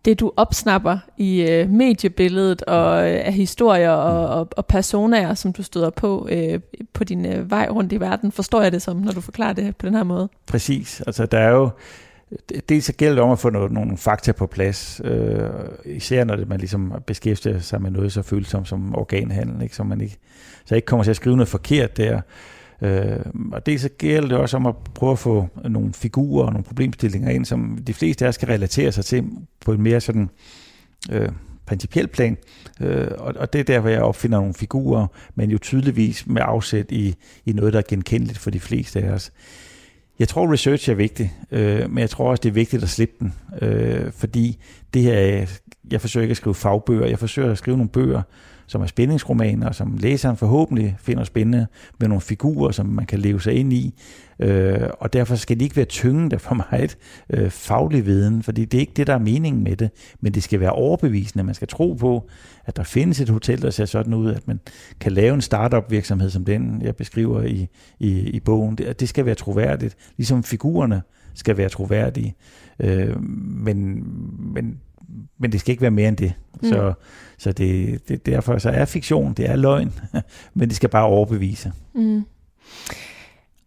[0.06, 5.54] det, du opsnapper i øh, mediebilledet og øh, af historier og, og, og personer, som
[5.54, 6.60] du støder på øh,
[6.94, 8.32] på din øh, vej rundt i verden.
[8.32, 10.30] Forstår jeg det som, når du forklarer det på den her måde?
[10.48, 11.02] Præcis.
[11.02, 11.70] Altså, der er jo
[12.70, 15.50] dels så gælder det om at få noget, nogle fakta på plads, øh,
[15.86, 19.76] især når det, man ligesom beskæftiger sig med noget så følsomt som organhandel, ikke?
[19.76, 20.18] Så man ikke,
[20.66, 22.22] så ikke kommer til at skrive noget forkert der.
[22.82, 23.20] Øh,
[23.52, 26.64] og dels så gælder det også om at prøve at få nogle figurer og nogle
[26.64, 29.24] problemstillinger ind, som de fleste af os skal relatere sig til
[29.66, 30.30] på en mere sådan
[31.12, 31.30] øh,
[31.66, 32.38] principiel plan.
[32.82, 36.92] Øh, og, og det er derfor, jeg opfinder nogle figurer, men jo tydeligvis med afsæt
[36.92, 37.16] i,
[37.46, 39.32] i noget, der er genkendeligt for de fleste af os.
[40.20, 43.16] Jeg tror, research er vigtigt, øh, men jeg tror også, det er vigtigt at slippe
[43.20, 44.58] den, øh, fordi
[44.94, 45.46] det her,
[45.92, 48.22] jeg forsøger ikke at skrive fagbøger, jeg forsøger at skrive nogle bøger,
[48.70, 51.68] som er spændingsromaner, som læseren forhåbentlig finder spændende,
[52.00, 53.94] med nogle figurer, som man kan leve sig ind i.
[54.40, 56.98] Øh, og derfor skal det ikke være tyngende for meget
[57.30, 59.90] øh, faglig viden, fordi det er ikke det, der er meningen med det,
[60.22, 61.44] men det skal være overbevisende.
[61.44, 62.30] Man skal tro på,
[62.66, 64.60] at der findes et hotel, der ser sådan ud, at man
[65.00, 67.68] kan lave en startup virksomhed som den, jeg beskriver i,
[68.00, 68.76] i, i bogen.
[68.76, 71.02] Det, det skal være troværdigt, ligesom figurerne
[71.34, 72.36] skal være troværdige.
[72.80, 74.04] Øh, men,
[74.54, 74.80] men
[75.38, 76.34] men det skal ikke være mere end det.
[76.62, 76.70] Mm.
[76.70, 76.94] Så,
[77.38, 79.94] så det, det, derfor så er fiktion, det er løgn,
[80.54, 81.72] men det skal bare overbevise.
[81.94, 82.24] Mm.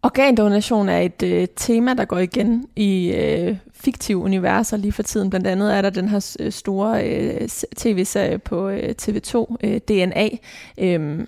[0.02, 5.30] Organdonation er et øh, tema, der går igen i øh, fiktive universer lige for tiden.
[5.30, 10.28] Blandt andet er der den her øh, store øh, tv-serie på øh, TV2, øh, DNA.
[10.78, 11.26] Øh,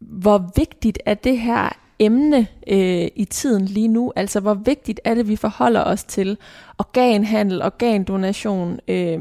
[0.00, 4.12] hvor vigtigt er det her emne øh, i tiden lige nu?
[4.16, 6.38] Altså, hvor vigtigt er det, vi forholder os til
[6.78, 9.20] organhandel, organdonation øh,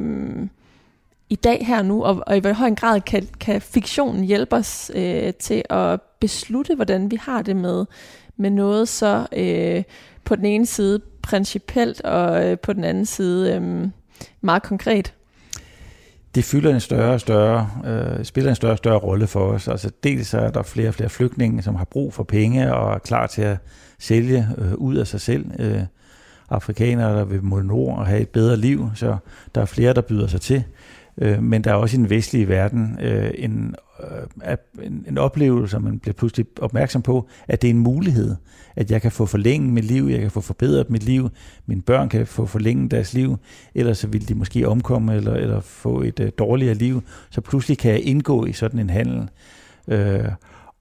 [1.29, 4.91] i dag her nu, og, og i hvor høj grad kan, kan fiktionen hjælpe os
[4.95, 7.85] øh, til at beslutte, hvordan vi har det med,
[8.37, 9.83] med noget så øh,
[10.23, 13.87] på den ene side principielt, og øh, på den anden side øh,
[14.41, 15.13] meget konkret?
[16.35, 19.67] Det fylder en større og større, øh, spiller en større og større rolle for os.
[19.67, 22.99] Altså dels er der flere og flere flygtninge, som har brug for penge og er
[22.99, 23.57] klar til at
[23.99, 25.51] sælge øh, ud af sig selv.
[25.59, 25.81] Øh,
[26.49, 29.17] afrikanere, der vil mod nord og have et bedre liv, så
[29.55, 30.63] der er flere, der byder sig til.
[31.17, 35.79] Øh, men der er også i den vestlige verden øh, en, øh, en, en oplevelse,
[35.79, 38.35] man bliver pludselig opmærksom på, at det er en mulighed,
[38.75, 41.29] at jeg kan få forlænget mit liv, jeg kan få forbedret mit liv,
[41.65, 43.37] mine børn kan få forlænget deres liv,
[43.75, 47.01] ellers så vil de måske omkomme eller, eller få et øh, dårligere liv.
[47.29, 49.29] Så pludselig kan jeg indgå i sådan en handel.
[49.87, 50.29] Øh,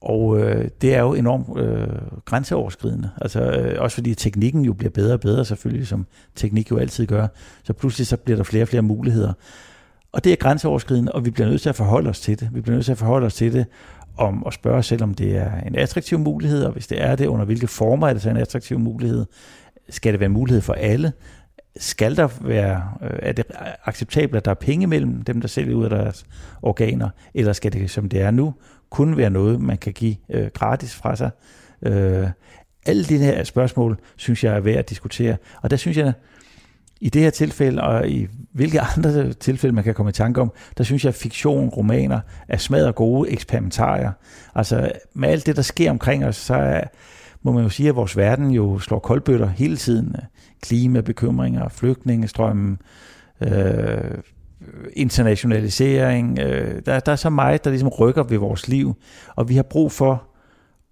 [0.01, 1.87] og øh, det er jo enormt øh,
[2.25, 3.09] grænseoverskridende.
[3.21, 7.05] Altså, øh, også fordi teknikken jo bliver bedre og bedre selvfølgelig, som teknik jo altid
[7.05, 7.27] gør.
[7.63, 9.33] Så pludselig så bliver der flere og flere muligheder.
[10.15, 12.49] Og det er grænseoverskridende, og vi bliver nødt til at forholde os til det.
[12.53, 13.65] Vi bliver nødt til at forholde os til det,
[14.17, 17.15] om at spørge os selv, om det er en attraktiv mulighed, og hvis det er
[17.15, 19.25] det, under hvilke former er det så en attraktiv mulighed?
[19.89, 21.13] Skal det være mulighed for alle?
[21.77, 23.45] Skal der være, øh, er det
[23.85, 26.25] acceptabelt, at der er penge mellem dem, der sælger ud af deres
[26.61, 28.53] organer, eller skal det, som det er nu,
[28.89, 31.29] kun være noget, man kan give øh, gratis fra sig?
[31.81, 32.27] Øh,
[32.85, 35.37] alle de her spørgsmål, synes jeg er værd at diskutere.
[35.61, 36.13] Og der synes jeg,
[37.01, 40.51] i det her tilfælde, og i hvilke andre tilfælde man kan komme i tanke om,
[40.77, 44.11] der synes jeg, at fiktion, romaner er smadret gode eksperimentarier.
[44.55, 46.83] Altså med alt det, der sker omkring os, så er,
[47.41, 50.15] må man jo sige, at vores verden jo slår koldbøtter hele tiden.
[50.61, 52.77] Klimabekymringer, flygtningestrømmen,
[53.41, 54.17] øh,
[54.93, 56.39] internationalisering.
[56.39, 58.95] Øh, der, der er så meget, der ligesom rykker ved vores liv,
[59.35, 60.23] og vi har brug for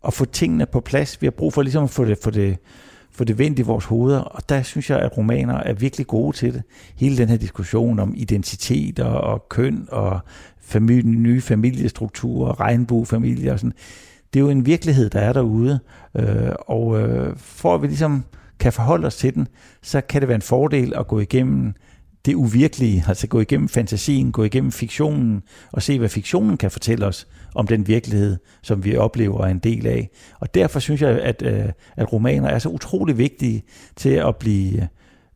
[0.07, 1.21] at få tingene på plads.
[1.21, 2.57] Vi har brug for ligesom at få det, få det
[3.13, 6.37] få det vendt i vores hoveder, og der synes jeg, at romaner er virkelig gode
[6.37, 6.63] til det.
[6.95, 10.19] Hele den her diskussion om identitet og, og køn og
[10.61, 13.73] familie, nye familiestrukturer, regnbuefamilier og sådan,
[14.33, 15.79] det er jo en virkelighed, der er derude,
[16.15, 18.23] øh, og øh, for at vi ligesom
[18.59, 19.47] kan forholde os til den,
[19.81, 21.73] så kan det være en fordel at gå igennem
[22.25, 27.05] det uvirkelige, altså gå igennem fantasien, gå igennem fiktionen og se, hvad fiktionen kan fortælle
[27.05, 30.09] os om den virkelighed, som vi oplever er en del af.
[30.39, 31.65] Og derfor synes jeg, at, øh,
[31.97, 33.63] at romaner er så utrolig vigtige
[33.95, 34.87] til at blive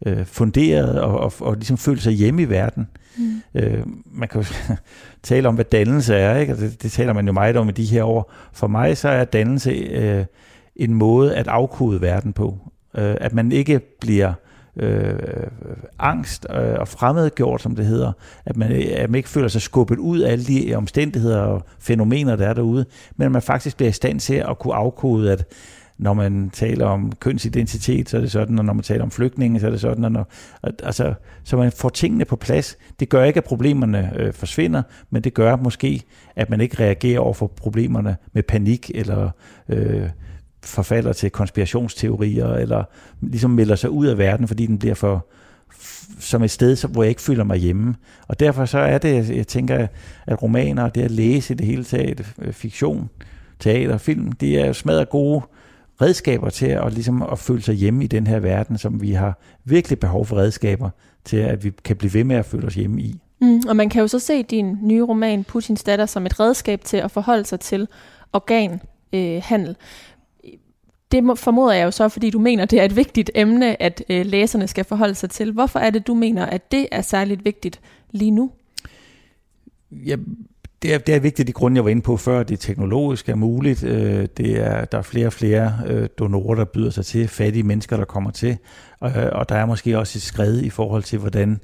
[0.06, 2.88] øh, funderet og, og, og ligesom føle sig hjemme i verden.
[3.18, 3.42] Mm.
[3.56, 4.48] Øh, man kan jo
[5.24, 6.56] tale om, hvad dannelse er, ikke?
[6.56, 8.34] det, det taler man jo meget om i de her år.
[8.54, 10.26] For mig så er dannelse øh,
[10.76, 12.58] en måde at afkode verden på.
[12.98, 14.34] Øh, at man ikke bliver
[14.80, 15.20] øh,
[16.00, 18.12] angst øh, og fremmedgjort, som det hedder,
[18.46, 22.36] at man, at man ikke føler sig skubbet ud af alle de omstændigheder og fænomener,
[22.36, 22.86] der er derude,
[23.16, 25.46] men at man faktisk bliver i stand til at kunne afkode, at
[25.98, 29.60] når man taler om kønsidentitet, så er det sådan, og når man taler om flygtninge,
[29.60, 30.28] så er det sådan, og når,
[30.64, 31.14] altså,
[31.44, 32.78] så man får tingene på plads.
[33.00, 36.04] Det gør ikke, at problemerne øh, forsvinder, men det gør måske,
[36.36, 39.30] at man ikke reagerer over for problemerne med panik eller
[39.70, 40.10] øh,
[40.68, 42.84] forfalder til konspirationsteorier, eller
[43.22, 45.28] ligesom melder sig ud af verden, fordi den bliver for
[46.20, 47.96] som et sted, hvor jeg ikke føler mig hjemme.
[48.28, 49.88] Og derfor så er det, jeg tænker,
[50.28, 53.10] at romaner, det at læse i det hele taget, øh, fiktion,
[53.60, 55.42] teater, film, det er smadret gode
[56.02, 59.40] redskaber til at, ligesom at føle sig hjemme i den her verden, som vi har
[59.66, 60.90] virkelig behov for redskaber
[61.26, 63.20] til, at vi kan blive ved med at føle os hjemme i.
[63.42, 66.84] Mm, og man kan jo så se din nye roman, Putins datter, som et redskab
[66.84, 67.88] til at forholde sig til
[68.34, 69.70] organhandel.
[69.70, 69.76] Øh,
[71.12, 74.04] det må, formoder jeg jo så, fordi du mener, det er et vigtigt emne, at
[74.10, 75.52] øh, læserne skal forholde sig til.
[75.52, 77.80] Hvorfor er det, du mener, at det er særligt vigtigt
[78.12, 78.52] lige nu?
[79.92, 80.16] Ja,
[80.82, 82.44] det er, det er vigtigt, de grunde, jeg var inde på før.
[82.44, 83.84] Det teknologisk er muligt.
[83.84, 87.28] Øh, det er, der er flere og flere øh, donorer, der byder sig til.
[87.28, 88.58] Fattige mennesker, der kommer til.
[89.00, 91.60] Og, og der er måske også et skred i forhold til, hvordan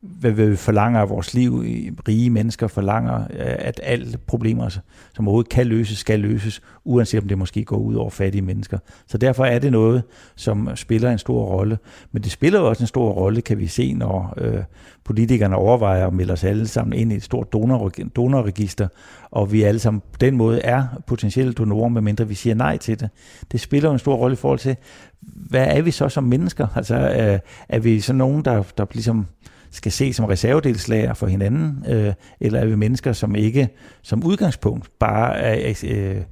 [0.00, 1.64] hvad vi forlanger af vores liv.
[2.08, 4.80] Rige mennesker forlanger, øh, at alle problemer, altså,
[5.14, 8.78] som overhovedet kan løses, skal løses, uanset om det måske går ud over fattige mennesker.
[9.06, 10.02] Så derfor er det noget,
[10.36, 11.78] som spiller en stor rolle.
[12.12, 14.62] Men det spiller også en stor rolle, kan vi se, når øh,
[15.04, 18.88] politikerne overvejer at melde os alle sammen ind i et stort donor, donorregister,
[19.30, 23.00] og vi alle sammen på den måde er potentielle donorer, medmindre vi siger nej til
[23.00, 23.08] det.
[23.52, 24.76] Det spiller en stor rolle i forhold til,
[25.20, 26.66] hvad er vi så som mennesker?
[26.76, 29.26] Altså, øh, er vi så nogen, der, der ligesom
[29.70, 33.68] skal se som reservedelslager for hinanden, øh, eller er vi mennesker, som ikke
[34.02, 36.24] som udgangspunkt bare er, øh, øh,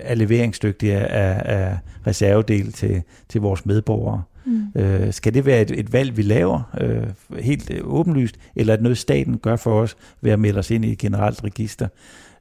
[0.00, 4.22] er leveringsdygtige af, af reservedel til, til vores medborgere?
[4.46, 4.66] Mm.
[4.76, 8.76] Øh, skal det være et, et valg, vi laver øh, helt øh, åbenlyst, eller er
[8.76, 11.88] det noget, staten gør for os ved at melde os ind i et generelt register?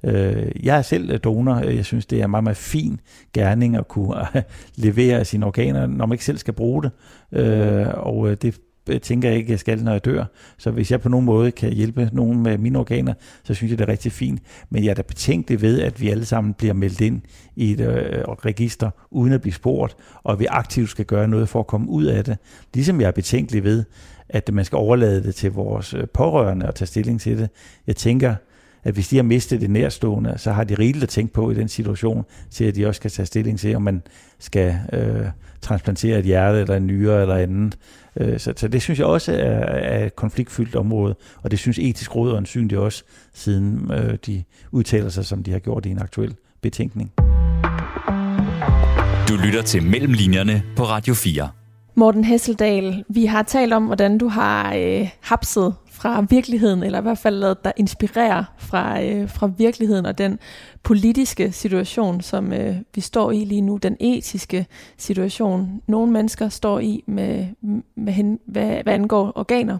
[0.03, 1.59] Øh, jeg er selv donor.
[1.59, 2.99] Jeg synes, det er en meget, meget fin
[3.33, 4.15] gerning at kunne
[4.75, 6.91] levere sine organer, når man ikke selv skal bruge det.
[7.31, 8.53] Øh, og det øh,
[8.89, 10.25] Øh, tænker jeg ikke, jeg skal, når jeg dør.
[10.57, 13.79] Så hvis jeg på nogen måde kan hjælpe nogen med mine organer, så synes jeg,
[13.79, 14.41] det er rigtig fint.
[14.69, 17.21] Men jeg er da betænkelig ved, at vi alle sammen bliver meldt ind
[17.55, 21.49] i et øh, register, uden at blive spurgt, og at vi aktivt skal gøre noget
[21.49, 22.37] for at komme ud af det.
[22.73, 23.83] Ligesom jeg er betænkelig ved,
[24.29, 27.49] at man skal overlade det til vores øh, pårørende og tage stilling til det.
[27.87, 28.35] Jeg tænker,
[28.83, 31.53] at hvis de har mistet det nærstående, så har de rigeligt at tænke på i
[31.53, 34.01] den situation, til at de også skal tage stilling til, om man
[34.39, 35.25] skal øh,
[35.61, 37.77] transplantere et hjerte eller en nyre eller andet.
[38.17, 41.79] Øh, så, så det synes jeg også er, er et konfliktfyldt område, og det synes
[41.79, 42.37] etisk råd og
[42.69, 47.11] det også, siden øh, de udtaler sig, som de har gjort i en aktuel betænkning.
[49.29, 51.49] Du lytter til Mellemlinjerne på Radio 4.
[51.95, 57.01] Morten Hesseldal, vi har talt om, hvordan du har øh, hapset fra virkeligheden, eller i
[57.01, 60.39] hvert fald lavet dig inspirere fra, øh, fra virkeligheden og den
[60.83, 64.65] politiske situation, som øh, vi står i lige nu, den etiske
[64.97, 67.45] situation, nogle mennesker står i med,
[67.95, 69.77] med hen, hvad, hvad angår organer.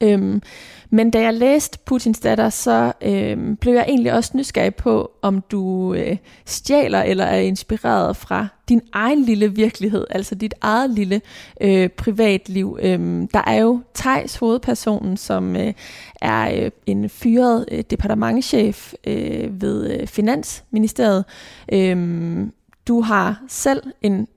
[0.00, 0.42] Øhm,
[0.90, 5.42] men da jeg læste Putins datter, så øhm, blev jeg egentlig også nysgerrig på, om
[5.50, 11.20] du øh, stjæler eller er inspireret fra din egen lille virkelighed, altså dit eget lille
[11.60, 12.78] øh, privatliv.
[12.82, 15.72] Øhm, der er jo Tejs hovedpersonen, som øh,
[16.20, 21.24] er øh, en fyret øh, departementchef øh, ved øh, Finansministeriet.
[21.72, 22.52] Øhm,
[22.88, 24.28] du har selv en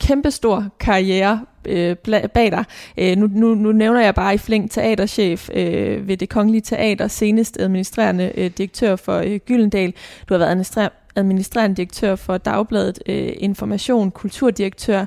[0.00, 1.96] kæmpestor karriere øh,
[2.34, 2.64] bag dig.
[2.98, 7.08] Øh, nu, nu, nu nævner jeg bare i flæng teaterchef øh, ved det Kongelige Teater,
[7.08, 9.94] senest administrerende øh, direktør for øh, Gyldendal.
[10.28, 15.00] Du har været administrer administrerende direktør for Dagbladet øh, Information, kulturdirektør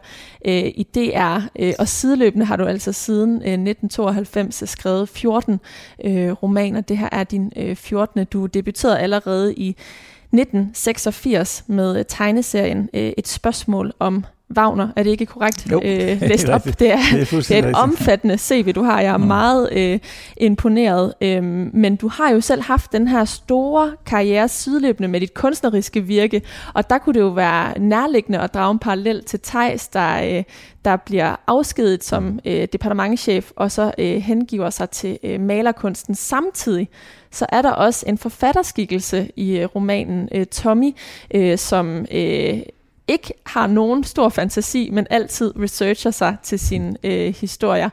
[0.45, 5.59] øh, i DR, øh, og sideløbende har du altså siden øh, 1992 skrevet 14
[6.05, 6.81] øh, romaner.
[6.81, 8.25] Det her er din øh, 14.
[8.25, 14.25] Du debuterede allerede i 1986 med øh, tegneserien øh, Et spørgsmål om
[14.57, 16.63] Wagner, er det ikke korrekt jo, øh, læst op?
[16.63, 19.01] Det er, det er, det er et omfattende CV, du har.
[19.01, 19.27] Jeg er mm.
[19.27, 19.99] meget øh,
[20.37, 21.13] imponeret.
[21.21, 26.01] Øh, men du har jo selv haft den her store karriere sideløbende med dit kunstneriske
[26.01, 26.41] virke,
[26.73, 30.43] og der kunne det jo være nærliggende at drage en parallel til Tejs, der, øh,
[30.85, 32.39] der bliver afskedet som mm.
[32.45, 36.89] øh, departementchef, og så øh, hengiver sig til øh, malerkunsten samtidig
[37.31, 40.95] så er der også en forfatterskikkelse i øh, romanen øh, Tommy,
[41.33, 42.59] øh, som øh,
[43.07, 47.89] ikke har nogen stor fantasi, men altid researcher sig til sine øh, historier.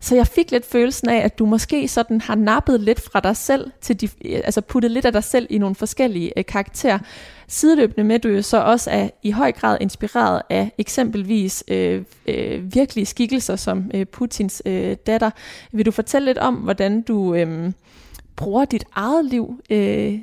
[0.00, 3.36] Så jeg fik lidt følelsen af, at du måske sådan har nappet lidt fra dig
[3.36, 4.08] selv, til de,
[4.44, 6.98] altså puttet lidt af dig selv i nogle forskellige øh, karakterer.
[7.48, 12.74] Sideløbende med, du jo så også er i høj grad inspireret af eksempelvis øh, øh,
[12.74, 15.30] virkelige skikkelser som øh, Putins øh, datter.
[15.72, 17.72] Vil du fortælle lidt om, hvordan du øh,
[18.36, 20.18] bruger dit eget liv øh,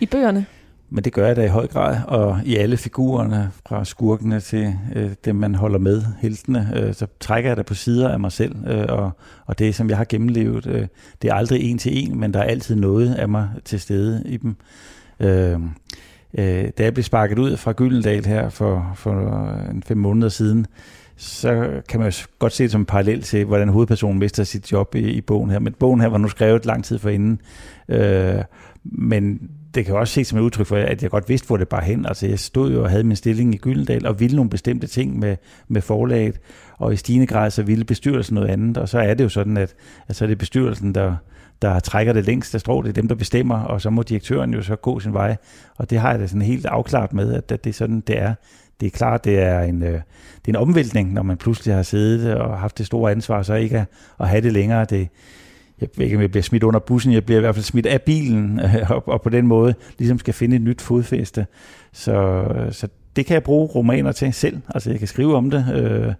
[0.00, 0.46] i bøgerne?
[0.94, 4.74] Men det gør jeg da i høj grad, og i alle figurerne, fra skurkene til
[4.94, 8.32] øh, dem, man holder med, heltene, øh, så trækker jeg da på sider af mig
[8.32, 9.10] selv, øh, og,
[9.46, 10.86] og det, som jeg har gennemlevet, øh,
[11.22, 14.22] det er aldrig en til en, men der er altid noget af mig til stede
[14.26, 14.56] i dem.
[15.20, 15.60] Øh,
[16.38, 20.66] øh, da jeg blev sparket ud fra Gyldendal her for, for en fem måneder siden,
[21.16, 24.72] så kan man jo godt se det som en parallel til, hvordan hovedpersonen mister sit
[24.72, 25.58] job i, i bogen her.
[25.58, 27.40] Men bogen her var nu skrevet lang tid forinden.
[27.88, 28.42] Øh,
[28.84, 31.68] men det kan også ses som et udtryk for, at jeg godt vidste, hvor det
[31.68, 32.06] bare hen.
[32.06, 35.18] Altså, jeg stod jo og havde min stilling i Gyldendal og ville nogle bestemte ting
[35.18, 35.36] med,
[35.68, 36.40] med forlaget,
[36.78, 39.56] og i stigende grad så ville bestyrelsen noget andet, og så er det jo sådan,
[39.56, 39.74] at,
[40.08, 41.16] at så er det bestyrelsen, der,
[41.62, 44.54] der trækker det længst, der står det er dem, der bestemmer, og så må direktøren
[44.54, 45.36] jo så gå sin vej,
[45.76, 48.18] og det har jeg da sådan helt afklaret med, at, at det er sådan, det
[48.18, 48.34] er.
[48.80, 50.00] Det er klart, det er en, øh, det
[50.44, 53.78] er en omvæltning, når man pludselig har siddet og haft det store ansvar, så ikke
[53.78, 53.86] at,
[54.20, 54.84] at have det længere.
[54.84, 55.08] Det,
[55.82, 57.86] jeg ved ikke, om jeg bliver smidt under bussen, jeg bliver i hvert fald smidt
[57.86, 61.46] af bilen, øh, og, og på den måde ligesom skal finde et nyt fodfæste.
[61.92, 64.60] Så, så det kan jeg bruge romaner til selv.
[64.74, 65.66] Altså jeg kan skrive om det.
[65.74, 66.14] Øh,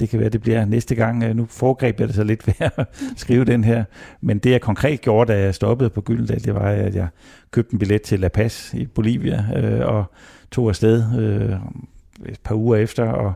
[0.00, 1.22] det kan være, det bliver næste gang.
[1.24, 3.84] Øh, nu foregreb jeg det så lidt ved at skrive den her.
[4.20, 7.08] Men det jeg konkret gjorde, da jeg stoppede på Gyldendal, det var, at jeg
[7.50, 9.44] købte en billet til La Paz i Bolivia
[9.84, 10.04] og
[10.50, 11.04] tog afsted
[12.26, 13.32] et par uger efter og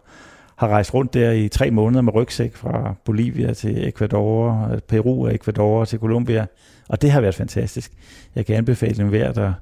[0.63, 5.25] har rejst rundt der i tre måneder med rygsæk fra Bolivia til Ecuador, øh, Peru
[5.25, 6.47] og Ecuador til Colombia.
[6.89, 7.93] Og det har været fantastisk.
[8.35, 9.53] Jeg kan anbefale hver, der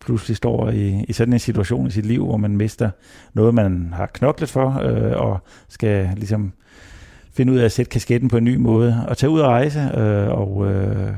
[0.00, 2.90] pludselig står i, i sådan en situation i sit liv, hvor man mister
[3.34, 6.52] noget, man har knoklet for, øh, og skal ligesom
[7.32, 9.80] finde ud af at sætte kasketten på en ny måde, og tage ud og rejse,
[9.80, 11.12] øh, og øh,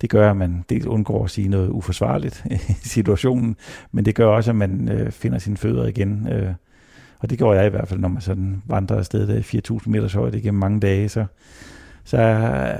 [0.00, 3.56] det gør, at man dels undgår at sige noget uforsvarligt i situationen,
[3.92, 6.28] men det gør også, at man øh, finder sine fødder igen.
[6.32, 6.52] Øh,
[7.20, 10.12] og det gjorde jeg i hvert fald, når man sådan vandrer afsted der 4.000 meters
[10.12, 11.24] højde igennem mange dage, så,
[12.04, 12.78] så øh,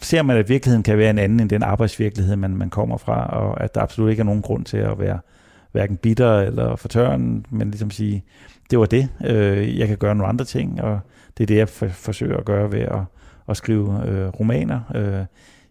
[0.00, 3.26] ser man, at virkeligheden kan være en anden end den arbejdsvirkelighed, man, man kommer fra,
[3.26, 5.18] og at der absolut ikke er nogen grund til at være,
[5.72, 8.24] hverken bitter eller fortørren, men ligesom sige,
[8.70, 9.08] det var det.
[9.26, 11.00] Øh, jeg kan gøre nogle andre ting, og
[11.38, 13.00] det er det, jeg for, forsøger at gøre ved at,
[13.48, 14.80] at skrive øh, romaner.
[14.94, 15.24] Øh,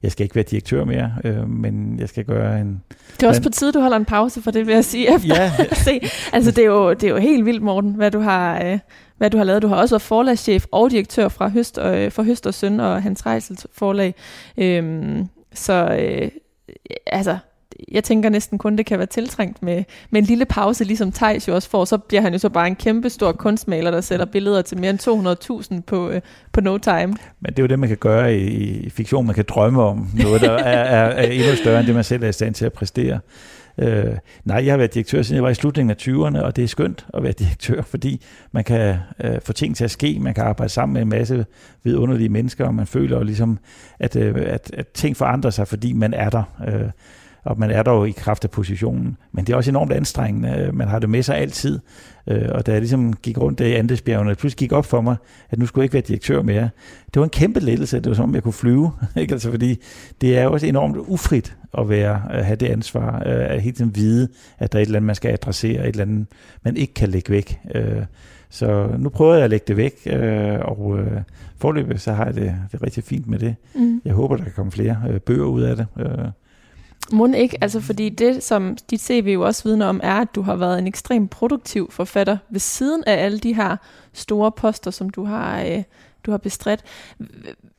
[0.06, 2.82] jeg skal ikke være direktør mere, øh, men jeg skal gøre en...
[3.20, 5.08] Det er også på tide, du holder en pause for det, vil jeg sige.
[5.16, 5.52] Efter Ja.
[5.74, 6.00] se.
[6.34, 8.80] Altså, det er, jo, det er jo helt vildt, Morten, hvad du har, øh,
[9.18, 9.62] hvad du har lavet.
[9.62, 13.04] Du har også været forlagschef og direktør fra Høst, øh, for Høst og Søn og
[13.04, 14.16] Hans Reisels forlag.
[14.58, 16.30] Øhm, så øh,
[17.08, 17.38] altså,
[17.92, 21.48] jeg tænker næsten kun, det kan være tiltrængt med, med en lille pause, ligesom Thijs
[21.48, 21.86] jo også får.
[21.86, 24.90] Så bliver han jo så bare en kæmpe stor kunstmaler, der sætter billeder til mere
[24.90, 26.22] end 200.000 på, øh,
[26.52, 27.16] på no time.
[27.40, 28.48] Men det er jo det, man kan gøre i,
[28.80, 29.26] i fiktion.
[29.26, 32.24] Man kan drømme om noget, der er, er, er endnu større end det, man selv
[32.24, 33.20] er i stand til at præstere.
[33.78, 36.64] Øh, nej, jeg har været direktør, siden jeg var i slutningen af 20'erne, og det
[36.64, 38.22] er skønt at være direktør, fordi
[38.52, 41.46] man kan øh, få ting til at ske, man kan arbejde sammen med en masse
[41.84, 43.60] vidunderlige mennesker, og man føler jo ligesom,
[44.00, 46.44] at, øh, at, at ting forandrer sig, fordi man er der.
[46.68, 46.90] Øh,
[47.46, 49.18] og man er der jo i kraft af positionen.
[49.32, 50.70] Men det er også enormt anstrengende.
[50.74, 51.80] Man har det med sig altid.
[52.28, 55.02] Øh, Og da jeg ligesom gik rundt der i Andesbjergene, og pludselig gik op for
[55.02, 55.16] mig,
[55.50, 56.70] at nu skulle jeg ikke være direktør mere.
[57.14, 57.98] Det var en kæmpe lettelse.
[58.00, 58.92] Det var som om, jeg kunne flyve.
[59.18, 59.34] Ikke?
[59.34, 59.82] Altså, fordi
[60.22, 63.16] det er jo også enormt ufrit at være, at have det ansvar.
[63.26, 64.28] øh, At hele tiden vide,
[64.60, 65.82] at der er et eller andet, man skal adressere.
[65.82, 66.28] Et eller andet,
[66.64, 67.60] man ikke kan lægge væk.
[67.76, 68.04] Øh,
[68.50, 69.94] Så nu prøver jeg at lægge det væk.
[70.06, 71.22] øh, Og øh,
[71.58, 73.56] forløbet, så har jeg det, det rigtig fint med det.
[73.76, 74.02] Mm.
[74.06, 75.86] Jeg håber, der kan komme flere øh, bøger ud af det.
[76.00, 76.08] Øh,
[77.12, 80.42] må ikke, altså fordi det, som dit CV jo også vidner om, er, at du
[80.42, 83.78] har været en ekstremt produktiv forfatter ved siden af alle de her
[84.14, 85.84] store poster, som du har, øh,
[86.26, 86.84] du har bestridt.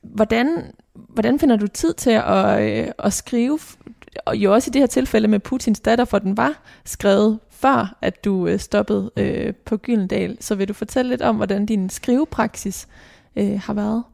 [0.02, 3.58] Hvordan, hvordan finder du tid til at, øh, at skrive,
[4.26, 6.52] og jo også i det her tilfælde med Putins datter, for den var
[6.84, 10.36] skrevet før, at du øh, stoppede øh, på Gyldendal.
[10.40, 12.88] Så vil du fortælle lidt om, hvordan din skrivepraksis
[13.36, 14.04] øh, har været?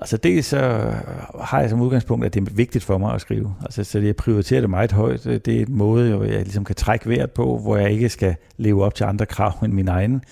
[0.00, 0.92] Altså dels så
[1.40, 3.54] har jeg som udgangspunkt, at det er vigtigt for mig at skrive.
[3.62, 5.24] Altså, så jeg prioriterer det meget højt.
[5.24, 8.34] Det er en måde, hvor jeg ligesom kan trække vejret på, hvor jeg ikke skal
[8.56, 10.22] leve op til andre krav end min egen.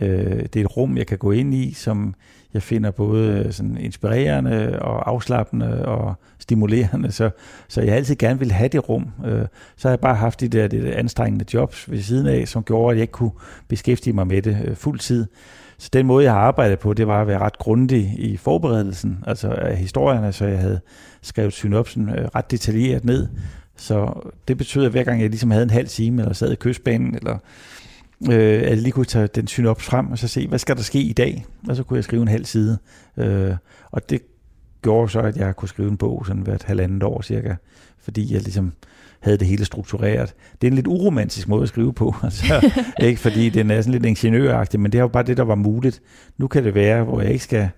[0.00, 2.14] Øh, det er et rum, jeg kan gå ind i, som
[2.54, 7.12] jeg finder både sådan inspirerende og afslappende og stimulerende.
[7.12, 7.30] Så,
[7.68, 9.10] så jeg altid gerne vil have det rum.
[9.26, 12.48] Øh, så har jeg bare haft de der, de der anstrengende jobs ved siden af,
[12.48, 13.32] som gjorde, at jeg ikke kunne
[13.68, 15.26] beskæftige mig med det øh, fuld tid.
[15.78, 19.24] Så den måde, jeg har arbejdet på, det var at være ret grundig i forberedelsen,
[19.26, 20.80] altså af historierne, så altså jeg havde
[21.22, 23.28] skrevet synopsen øh, ret detaljeret ned.
[23.76, 26.56] Så det betød, at hver gang jeg ligesom havde en halv time, eller sad i
[26.56, 27.38] kystbanen, eller
[28.30, 30.82] øh, at jeg lige kunne tage den synops frem, og så se, hvad skal der
[30.82, 31.44] ske i dag?
[31.68, 32.78] Og så kunne jeg skrive en halv side.
[33.16, 33.54] Øh,
[33.90, 34.22] og det
[34.82, 37.54] gjorde så, at jeg kunne skrive en bog sådan hvert halvandet år cirka,
[37.98, 38.72] fordi jeg ligesom
[39.20, 40.34] havde det hele struktureret.
[40.60, 43.92] Det er en lidt uromantisk måde at skrive på, altså, ikke fordi det er sådan
[43.92, 46.02] lidt ingeniøragtigt, men det er jo bare det, der var muligt.
[46.38, 47.70] Nu kan det være, hvor jeg ikke skal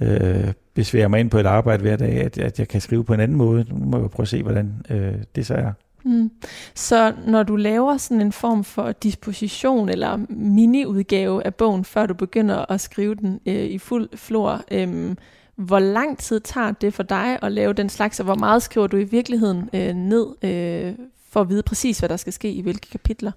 [0.00, 3.14] øh, besvære mig ind på et arbejde hver dag, at, at jeg kan skrive på
[3.14, 3.64] en anden måde.
[3.68, 5.72] Nu må jeg prøve at se, hvordan øh, det så er.
[6.04, 6.30] Mm.
[6.74, 12.14] Så når du laver sådan en form for disposition eller miniudgave af bogen, før du
[12.14, 15.16] begynder at skrive den øh, i fuld flor, øh,
[15.60, 18.86] hvor lang tid tager det for dig at lave den slags, og hvor meget skriver
[18.86, 20.94] du i virkeligheden øh, ned øh,
[21.30, 23.32] for at vide præcis, hvad der skal ske i hvilke kapitler?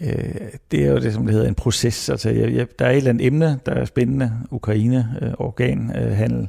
[0.00, 0.34] Øh,
[0.70, 2.08] det er jo det, som det hedder en proces.
[2.08, 4.32] Altså, jeg, jeg, der er et eller andet emne, der er spændende.
[4.50, 6.42] Ukraine, øh, organhandel.
[6.42, 6.48] Øh.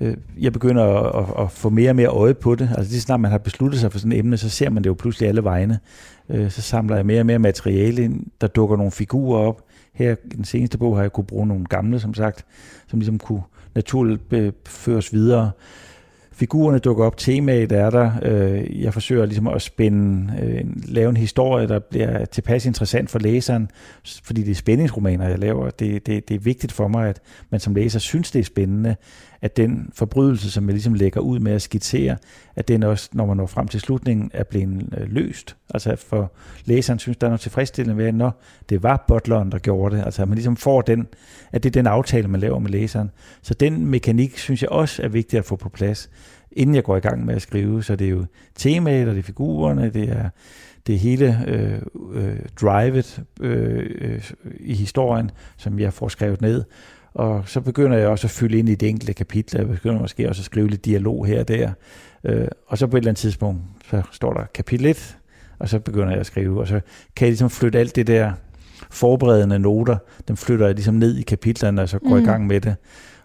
[0.00, 2.70] Øh, jeg begynder at, at, at få mere og mere øje på det.
[2.76, 4.88] Altså lige snart man har besluttet sig for sådan et emne, så ser man det
[4.88, 5.78] jo pludselig alle vegne.
[6.28, 8.26] Øh, så samler jeg mere og mere materiale ind.
[8.40, 9.62] Der dukker nogle figurer op.
[9.92, 12.44] Her i den seneste bog har jeg kunne bruge nogle gamle, som sagt,
[12.86, 13.42] som ligesom kunne
[13.76, 14.22] naturligt
[14.66, 15.50] føres videre.
[16.32, 18.12] Figurerne dukker op, temaet er der.
[18.22, 23.18] Øh, jeg forsøger ligesom at spænde, øh, lave en historie, der bliver tilpas interessant for
[23.18, 23.70] læseren,
[24.24, 25.70] fordi det er spændingsromaner, jeg laver.
[25.70, 27.20] Det, det, det er vigtigt for mig, at
[27.50, 28.96] man som læser synes, det er spændende,
[29.42, 32.16] at den forbrydelse, som jeg ligesom lægger ud med at skitsere,
[32.56, 35.56] at den også, når man når frem til slutningen, er blevet øh, løst.
[35.74, 36.32] Altså for
[36.64, 40.04] læseren synes, der er noget tilfredsstillende ved, at når det var butleren, der gjorde det.
[40.04, 41.06] Altså at man ligesom får den,
[41.52, 43.10] at det er den aftale, man laver med læseren.
[43.42, 46.10] Så den mekanik, synes jeg også er vigtigt at få på plads,
[46.52, 47.82] inden jeg går i gang med at skrive.
[47.82, 48.24] Så det er jo
[48.54, 50.28] temaet, og det er figurerne, det er
[50.86, 51.82] det hele øh,
[52.12, 54.30] øh, drivet øh, øh,
[54.60, 56.64] i historien, som jeg får skrevet ned.
[57.16, 59.60] Og så begynder jeg også at fylde ind i de enkelte kapitler.
[59.60, 61.70] Jeg begynder måske også at skrive lidt dialog her og der.
[62.24, 63.60] Øh, og så på et eller andet tidspunkt,
[63.90, 65.16] så står der kapitel 1,
[65.58, 66.60] og så begynder jeg at skrive.
[66.60, 66.80] Og så
[67.16, 68.32] kan jeg ligesom flytte alt det der
[68.90, 69.96] forberedende noter,
[70.28, 72.22] dem flytter jeg ligesom ned i kapitlerne, og så går mm.
[72.22, 72.76] I gang med det.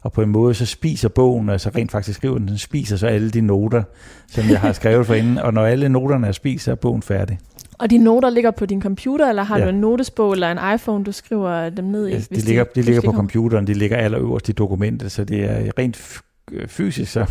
[0.02, 3.08] Og på en måde, så spiser bogen, altså rent faktisk skriver den, den spiser så
[3.08, 3.84] alle de noter,
[4.28, 5.38] som jeg har skrevet for inden.
[5.38, 7.40] Og når alle noterne er spist, så er bogen færdig.
[7.82, 9.64] Og de noter ligger på din computer, eller har Ja.
[9.64, 12.14] du en notesbog eller en iPhone, du skriver dem ned i?
[12.14, 15.72] Hvis de, ligger, de ligger på computeren, de ligger allerøverst i dokumentet, så det er
[15.80, 16.22] rent
[16.52, 17.26] øh, fysisk, så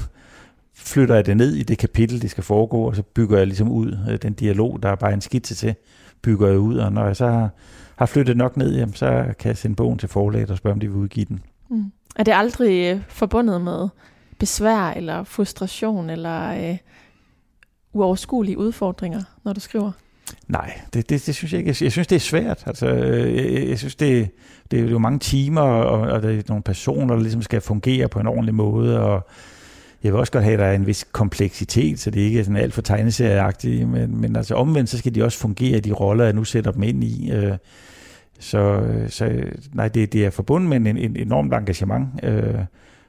[0.75, 3.69] flytter jeg det ned i det kapitel, det skal foregå, og så bygger jeg ligesom
[3.71, 5.75] ud øh, den dialog, der er bare en skitse til,
[6.23, 7.51] bygger jeg ud, og når jeg så har,
[7.97, 10.81] har flyttet nok ned, jamen, så kan jeg sende bogen til forlaget og spørge, om
[10.81, 11.41] de vil udgive den.
[11.69, 11.85] Mm.
[12.17, 13.89] Er det aldrig øh, forbundet med
[14.39, 16.77] besvær eller frustration eller øh,
[17.93, 19.93] uoverskuelige udfordringer, når du skriver?
[20.51, 21.77] Nej, det, det, det synes jeg ikke.
[21.81, 22.63] Jeg, synes, det er svært.
[22.67, 24.31] Altså, øh, jeg, jeg synes, det,
[24.71, 28.09] det er jo mange timer, og, og der er nogle personer, der ligesom skal fungere
[28.09, 29.29] på en ordentlig måde, og
[30.03, 32.45] jeg vil også godt have, at der er en vis kompleksitet, så det ikke er
[32.45, 35.93] sådan alt for tegneserieagtigt, men, men altså omvendt, så skal de også fungere i de
[35.93, 37.33] roller, jeg nu sætter dem ind i.
[37.33, 37.57] Øh,
[38.39, 42.55] så, så nej, det, det er forbundet med en, en enormt engagement, øh,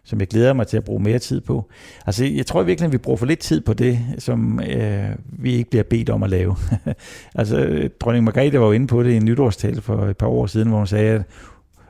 [0.03, 1.69] som jeg glæder mig til at bruge mere tid på.
[2.05, 5.53] Altså, jeg tror virkelig, at vi bruger for lidt tid på det, som øh, vi
[5.53, 6.55] ikke bliver bedt om at lave.
[7.35, 10.45] altså, dronning Margrethe var jo inde på det i en nytårstal for et par år
[10.45, 11.23] siden, hvor hun sagde, at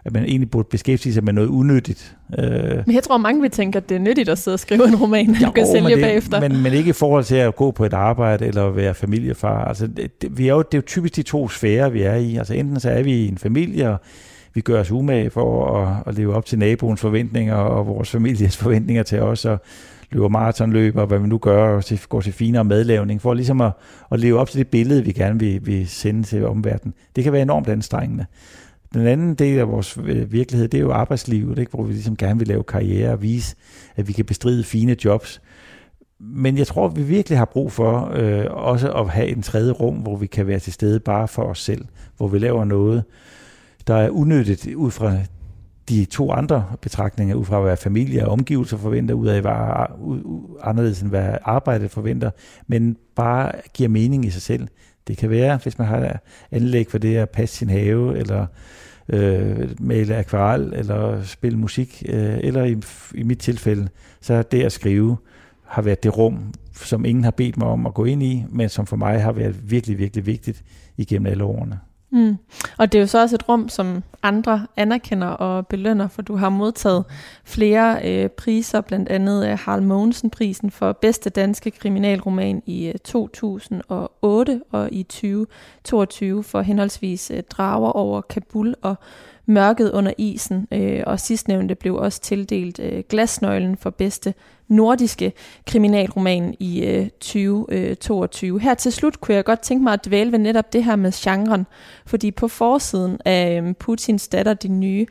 [0.06, 2.16] at man egentlig burde beskæftige sig med noget unødigt.
[2.40, 4.88] Øh, men jeg tror, mange vil tænke, at det er nyttigt at sidde og skrive
[4.88, 6.42] en roman, ja, du kan sælge det, bagefter.
[6.42, 9.66] Men, men ikke i forhold til at gå på et arbejde eller være familiefar.
[9.66, 12.36] Altså, det, vi er jo, det er jo typisk de to sfære, vi er i.
[12.36, 13.98] Altså enten så er vi i en familie, og
[14.54, 18.58] vi gør os umage for at, at leve op til naboens forventninger og vores families
[18.64, 19.60] forventninger til os, og
[20.12, 23.72] løber maratonløb og hvad vi nu gør, og går til finere madlavning, for ligesom at,
[24.12, 26.94] at leve op til det billede, vi gerne vil, vil sende til omverdenen.
[27.16, 28.26] Det kan være enormt anstrengende.
[28.94, 31.72] Den anden del af vores øh, virkelighed, det er jo arbejdslivet, ikke?
[31.72, 33.56] hvor vi ligesom gerne vil lave karriere og vise,
[33.96, 35.42] at vi kan bestride fine jobs.
[36.20, 39.96] Men jeg tror, vi virkelig har brug for øh, også at have en tredje rum,
[39.96, 41.86] hvor vi kan være til stede bare for os selv,
[42.18, 43.04] hvor vi laver noget,
[43.88, 45.18] der er unødigt ud fra
[45.90, 49.86] de to andre betragtninger, ud fra hvad familie og omgivelser forventer, ud af hvad
[50.62, 52.32] anderledes end hvad arbejdet forventer,
[52.68, 54.68] men bare giver mening i sig selv.
[55.08, 56.20] Det kan være, hvis man har
[56.52, 58.46] anlæg for det at passe sin have, eller
[59.10, 62.76] øh, male akvarel, eller spille musik, øh, eller i,
[63.16, 63.88] i mit tilfælde,
[64.22, 65.18] så det at skrive
[65.66, 68.70] har været det rum, som ingen har bedt mig om at gå ind i, men
[68.70, 70.64] som for mig har været virkelig, virkelig vigtigt
[70.98, 71.80] igennem alle årene.
[72.12, 72.38] Mm.
[72.78, 76.36] Og det er jo så også et rum, som andre anerkender og belønner, for du
[76.36, 77.06] har modtaget
[77.44, 84.62] flere øh, priser, blandt andet øh, Harald Mogensen-prisen for bedste danske kriminalroman i øh, 2008
[84.72, 88.96] og i 2022 for henholdsvis øh, Drager over Kabul og
[89.46, 94.34] Mørket under isen, øh, og sidstnævnte blev også tildelt øh, Glasnøglen for bedste
[94.68, 95.34] nordiske
[95.68, 98.56] kriminalroman i øh, 2022.
[98.56, 100.96] Øh, her til slut kunne jeg godt tænke mig at dvæle ved netop det her
[100.96, 101.66] med genren,
[102.06, 105.06] fordi på forsiden af øh, Putins datter, din nye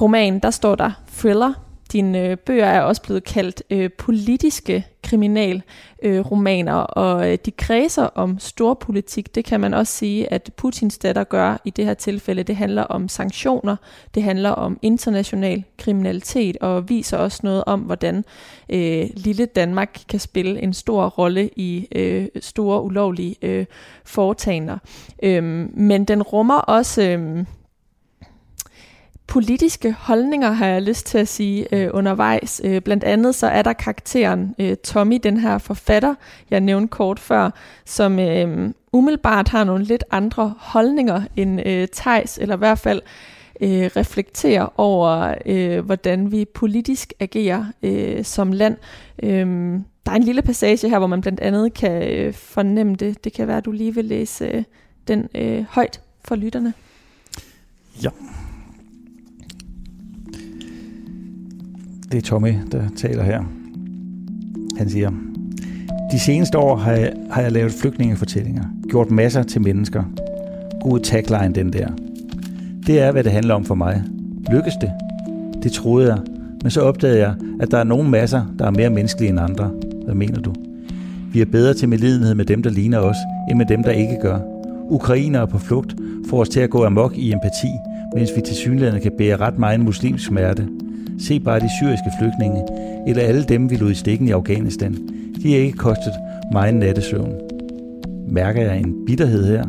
[0.00, 1.52] roman, der står der thriller,
[1.92, 8.06] dine øh, bøger er også blevet kaldt øh, politiske kriminalromaner, øh, og øh, de kredser
[8.14, 9.34] om storpolitik.
[9.34, 12.42] Det kan man også sige, at Putins datter gør i det her tilfælde.
[12.42, 13.76] Det handler om sanktioner,
[14.14, 18.24] det handler om international kriminalitet, og viser også noget om, hvordan
[18.68, 23.66] øh, lille Danmark kan spille en stor rolle i øh, store ulovlige øh,
[24.04, 24.78] foretagender.
[25.22, 27.02] Øh, men den rummer også...
[27.02, 27.44] Øh,
[29.26, 32.60] politiske holdninger, har jeg lyst til at sige, øh, undervejs.
[32.64, 36.14] Øh, blandt andet så er der karakteren øh, Tommy, den her forfatter,
[36.50, 37.50] jeg nævnte kort før,
[37.84, 43.02] som øh, umiddelbart har nogle lidt andre holdninger end øh, Tejs, eller i hvert fald
[43.60, 48.76] øh, reflekterer over, øh, hvordan vi politisk agerer øh, som land.
[49.22, 53.24] Øh, der er en lille passage her, hvor man blandt andet kan øh, fornemme det.
[53.24, 54.64] Det kan være, at du lige vil læse øh,
[55.08, 56.74] den øh, højt for lytterne.
[58.02, 58.10] Ja.
[62.12, 63.42] Det er Tommy, der taler her.
[64.78, 65.10] Han siger,
[66.12, 70.02] de seneste år har jeg, har jeg lavet flygtningefortællinger, gjort masser til mennesker.
[70.80, 71.88] God tagline den der.
[72.86, 74.02] Det er, hvad det handler om for mig.
[74.50, 74.92] Lykkes det?
[75.62, 76.18] Det troede jeg,
[76.62, 79.70] men så opdagede jeg, at der er nogle masser, der er mere menneskelige end andre.
[80.04, 80.52] Hvad mener du?
[81.32, 83.16] Vi er bedre til medlidenhed med dem, der ligner os,
[83.50, 84.38] end med dem, der ikke gør.
[84.90, 85.96] Ukrainere på flugt
[86.30, 87.68] får os til at gå amok i empati,
[88.14, 90.68] mens vi til synligheden kan bære ret meget muslimsk smerte.
[91.18, 92.62] Se bare de syriske flygtninge,
[93.06, 94.98] eller alle dem, vi lod i stikken i Afghanistan.
[95.42, 96.12] De har ikke kostet
[96.52, 97.32] mig en nattesøvn.
[98.28, 99.64] Mærker jeg en bitterhed her?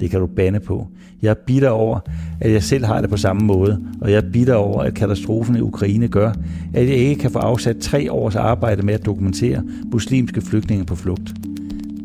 [0.00, 0.86] Det kan du bande på.
[1.22, 2.00] Jeg er bitter over,
[2.40, 5.56] at jeg selv har det på samme måde, og jeg er bitter over, at katastrofen
[5.56, 6.32] i Ukraine gør,
[6.74, 9.62] at jeg ikke kan få afsat tre års arbejde med at dokumentere
[9.92, 11.34] muslimske flygtninge på flugt.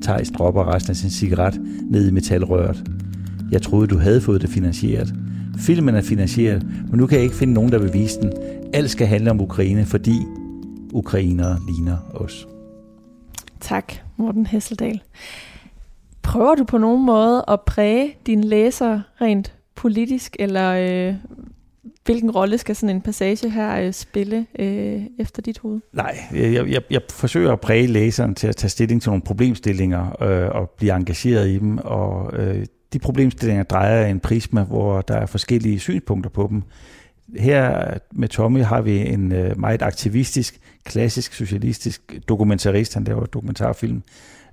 [0.01, 2.83] Thijs dropper resten af sin cigaret ned i metalrøret.
[3.51, 5.13] Jeg troede, du havde fået det finansieret.
[5.57, 8.31] Filmen er finansieret, men nu kan jeg ikke finde nogen, der vil vise den.
[8.73, 10.25] Alt skal handle om Ukraine, fordi
[10.93, 12.47] ukrainere ligner os.
[13.59, 15.01] Tak, Morten Hesseldal.
[16.21, 21.15] Prøver du på nogen måde at præge dine læsere rent politisk, eller øh,
[22.05, 25.79] hvilken rolle skal sådan en passage her øh, spille øh, efter dit hoved?
[25.93, 30.23] Nej, jeg, jeg, jeg forsøger at præge læseren til at tage stilling til nogle problemstillinger
[30.23, 35.15] øh, og blive engageret i dem, og øh, de problemstillinger drejer en prisma, hvor der
[35.15, 36.63] er forskellige synspunkter på dem.
[37.37, 44.03] Her med Tommy har vi en øh, meget aktivistisk, klassisk socialistisk dokumentarist, han laver dokumentarfilm,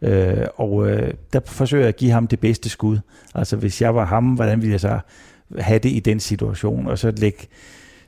[0.03, 2.99] øh, og øh, der forsøger jeg at give ham det bedste skud.
[3.35, 4.99] Altså hvis jeg var ham, hvordan ville jeg så
[5.59, 7.47] have det i den situation, og så lægge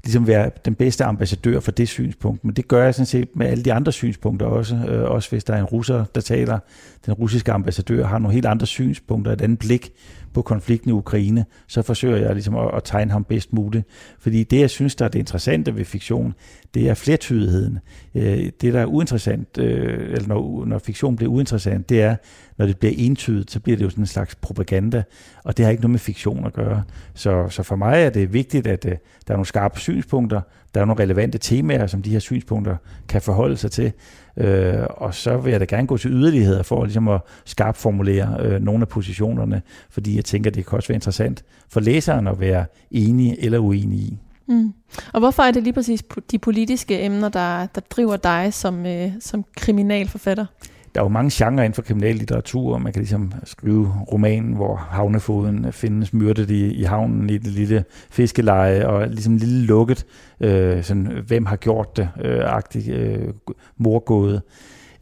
[0.04, 2.44] ligesom være den bedste ambassadør for det synspunkt.
[2.44, 4.76] Men det gør jeg sådan set med alle de andre synspunkter også.
[4.76, 6.58] Øh, også hvis der er en russer, der taler,
[7.06, 9.92] den russiske ambassadør har nogle helt andre synspunkter, et andet blik
[10.34, 13.86] på konflikten i Ukraine, så forsøger jeg ligesom at, at tegne ham bedst muligt.
[14.18, 16.34] Fordi det, jeg synes, der er det interessante ved fiktion,
[16.74, 17.78] det er flertydigheden.
[18.14, 22.16] Øh, det, der er uinteressant, øh, eller når, når fiktion bliver uinteressant, det er,
[22.58, 25.02] når det bliver entydigt, så bliver det jo sådan en slags propaganda,
[25.44, 26.82] og det har ikke noget med fiktion at gøre.
[27.14, 28.92] Så, så for mig er det vigtigt, at øh,
[29.26, 30.40] der er nogle skarpe synspunkter,
[30.74, 32.76] der er nogle relevante temaer, som de her synspunkter
[33.08, 33.92] kan forholde sig til,
[34.36, 38.36] øh, og så vil jeg da gerne gå til yderligheder for ligesom at skarpt formulere
[38.40, 42.40] øh, nogle af positionerne, fordi jeg tænker, det kan også være interessant for læseren at
[42.40, 44.18] være enig eller uenig i.
[44.48, 44.72] Mm.
[45.12, 49.10] Og hvorfor er det lige præcis de politiske emner, der, der driver dig som, øh,
[49.20, 50.46] som kriminalforfatter?
[50.94, 52.78] Der er jo mange genrer inden for kriminallitteratur.
[52.78, 57.84] Man kan ligesom skrive romanen, hvor havnefoden findes myrdet i, i havnen i det lille
[58.10, 60.06] fiskeleje, og ligesom lille lukket,
[60.40, 63.28] øh, sådan, hvem har gjort det, øh, agtig øh,
[63.76, 64.42] morgåde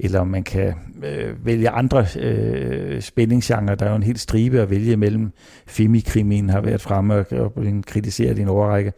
[0.02, 0.74] eller man kan
[1.04, 3.74] øh, vælge andre øh, spændingsgenre.
[3.74, 5.32] Der er jo en helt stribe at vælge mellem.
[5.66, 7.52] Femikrimien har været fremme og, og
[7.86, 8.92] kritiseret i en overrække.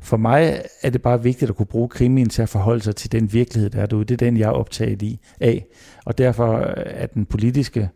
[0.00, 3.12] For mig er det bare vigtigt at kunne bruge krimien til at forholde sig til
[3.12, 4.04] den virkelighed, der er derude.
[4.04, 5.66] Det er den, jeg er optaget i af.
[6.04, 7.88] Og derfor er den politiske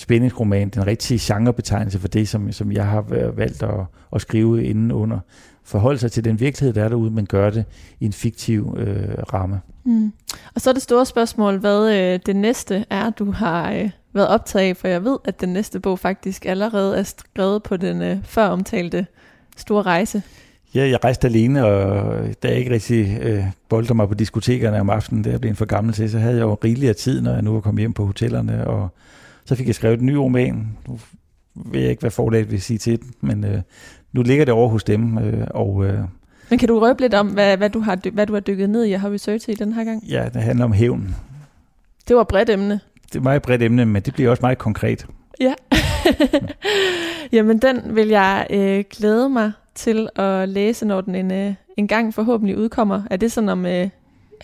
[0.00, 3.02] spændingsroman den rigtige genrebetegnelse for det, som, som jeg har
[3.36, 5.18] valgt at, at skrive inden under
[5.64, 7.64] forholde sig til den virkelighed, der er derude, men gøre det
[8.00, 9.60] i en fiktiv øh, ramme.
[9.84, 10.12] Mm.
[10.54, 14.28] Og så er det store spørgsmål, hvad øh, det næste er, du har øh, været
[14.28, 18.02] optaget af, for jeg ved, at den næste bog faktisk allerede er skrevet på den
[18.02, 19.06] øh, før omtalte
[19.56, 20.22] store rejse.
[20.74, 24.90] Ja, jeg rejste alene, og da jeg ikke rigtig øh, boldte mig på diskotekerne om
[24.90, 27.32] aftenen, der blev en for gammel til, så havde jeg jo rigeligt af tid, når
[27.32, 28.88] jeg nu var kommet hjem på hotellerne, og
[29.50, 30.68] så fik jeg skrevet en ny roman.
[30.88, 30.98] Nu
[31.54, 33.60] ved jeg ikke, hvad forlaget vil sige til den, men øh,
[34.12, 35.18] nu ligger det over hos dem.
[35.18, 35.98] Øh, og, øh,
[36.50, 38.86] Men kan du røbe lidt om, hvad, hvad, du har, hvad du har dykket ned
[38.86, 40.04] i og har researchet i den her gang?
[40.04, 41.16] Ja, det handler om hævn.
[42.08, 42.80] Det var bredt emne.
[43.12, 45.06] Det er meget bredt emne, men det bliver også meget konkret.
[45.40, 45.54] Ja.
[47.32, 51.88] Jamen, den vil jeg øh, glæde mig til at læse, når den en, øh, en
[51.88, 53.02] gang forhåbentlig udkommer.
[53.10, 53.88] Er det sådan om øh,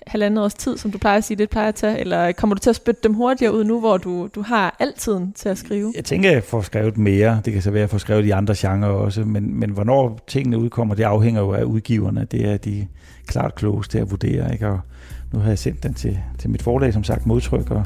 [0.06, 1.98] halvandet års tid, som du plejer at sige, det plejer at tage?
[1.98, 5.32] Eller kommer du til at spytte dem hurtigere ud nu, hvor du, du har altiden
[5.32, 5.92] til at skrive?
[5.96, 7.40] Jeg tænker, at jeg får skrevet mere.
[7.44, 9.24] Det kan så være, at jeg får skrevet de andre genrer også.
[9.24, 12.26] Men, men hvornår tingene udkommer, det afhænger jo af udgiverne.
[12.30, 12.86] Det er de
[13.26, 14.52] klart klogeste til at vurdere.
[14.52, 14.68] Ikke?
[14.68, 14.80] Og
[15.32, 17.84] nu har jeg sendt den til, til mit forlag, som sagt, modtryk, og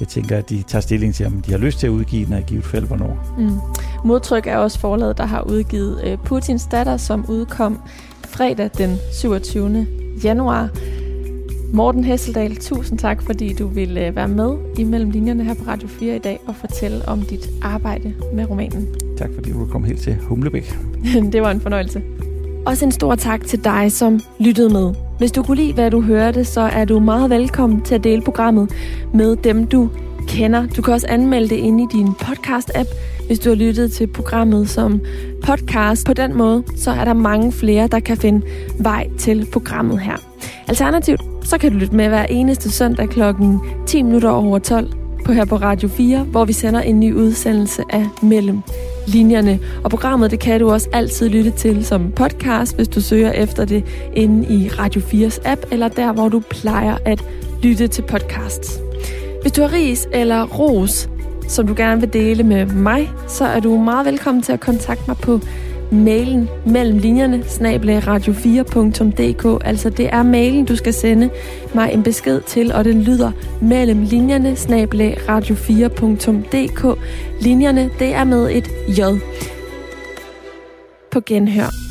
[0.00, 2.32] jeg tænker, at de tager stilling til, om de har lyst til at udgive den,
[2.32, 3.34] og givet fald hvornår.
[3.38, 3.58] Mm.
[4.04, 7.80] Modtryk er også forlaget, der har udgivet uh, Putins datter, som udkom
[8.24, 9.86] fredag den 27.
[10.24, 10.68] januar.
[11.72, 15.88] Morten Hesseldal, tusind tak, fordi du ville øh, være med imellem linjerne her på Radio
[15.88, 18.88] 4 i dag og fortælle om dit arbejde med romanen.
[19.18, 20.78] Tak fordi du kom helt til Humlebæk.
[21.32, 22.02] det var en fornøjelse.
[22.66, 24.94] Også en stor tak til dig, som lyttede med.
[25.18, 28.22] Hvis du kunne lide, hvad du hørte, så er du meget velkommen til at dele
[28.22, 28.72] programmet
[29.14, 29.90] med dem, du
[30.28, 30.66] kender.
[30.66, 32.88] Du kan også anmelde det inde i din podcast-app,
[33.26, 35.00] hvis du har lyttet til programmet som
[35.44, 36.06] podcast.
[36.06, 38.46] På den måde, så er der mange flere, der kan finde
[38.78, 40.16] vej til programmet her.
[40.68, 44.92] Alternativt, så kan du lytte med hver eneste søndag klokken 10 minutter over 12
[45.24, 48.60] på her på Radio 4, hvor vi sender en ny udsendelse af Mellem
[49.06, 49.58] Linjerne.
[49.84, 53.64] Og programmet, det kan du også altid lytte til som podcast, hvis du søger efter
[53.64, 53.84] det
[54.14, 57.24] inde i Radio 4's app, eller der, hvor du plejer at
[57.62, 58.80] lytte til podcasts.
[59.42, 61.08] Hvis du har ris eller ros,
[61.48, 65.04] som du gerne vil dele med mig, så er du meget velkommen til at kontakte
[65.06, 65.40] mig på
[65.90, 69.62] mailen mellem linjerne, snablag radio4.dk.
[69.64, 71.30] Altså det er mailen, du skal sende
[71.74, 73.32] mig en besked til, og den lyder
[73.62, 76.98] mellem linjerne, snablag radio4.dk.
[77.40, 79.02] Linjerne, det er med et J.
[81.10, 81.89] På genhør.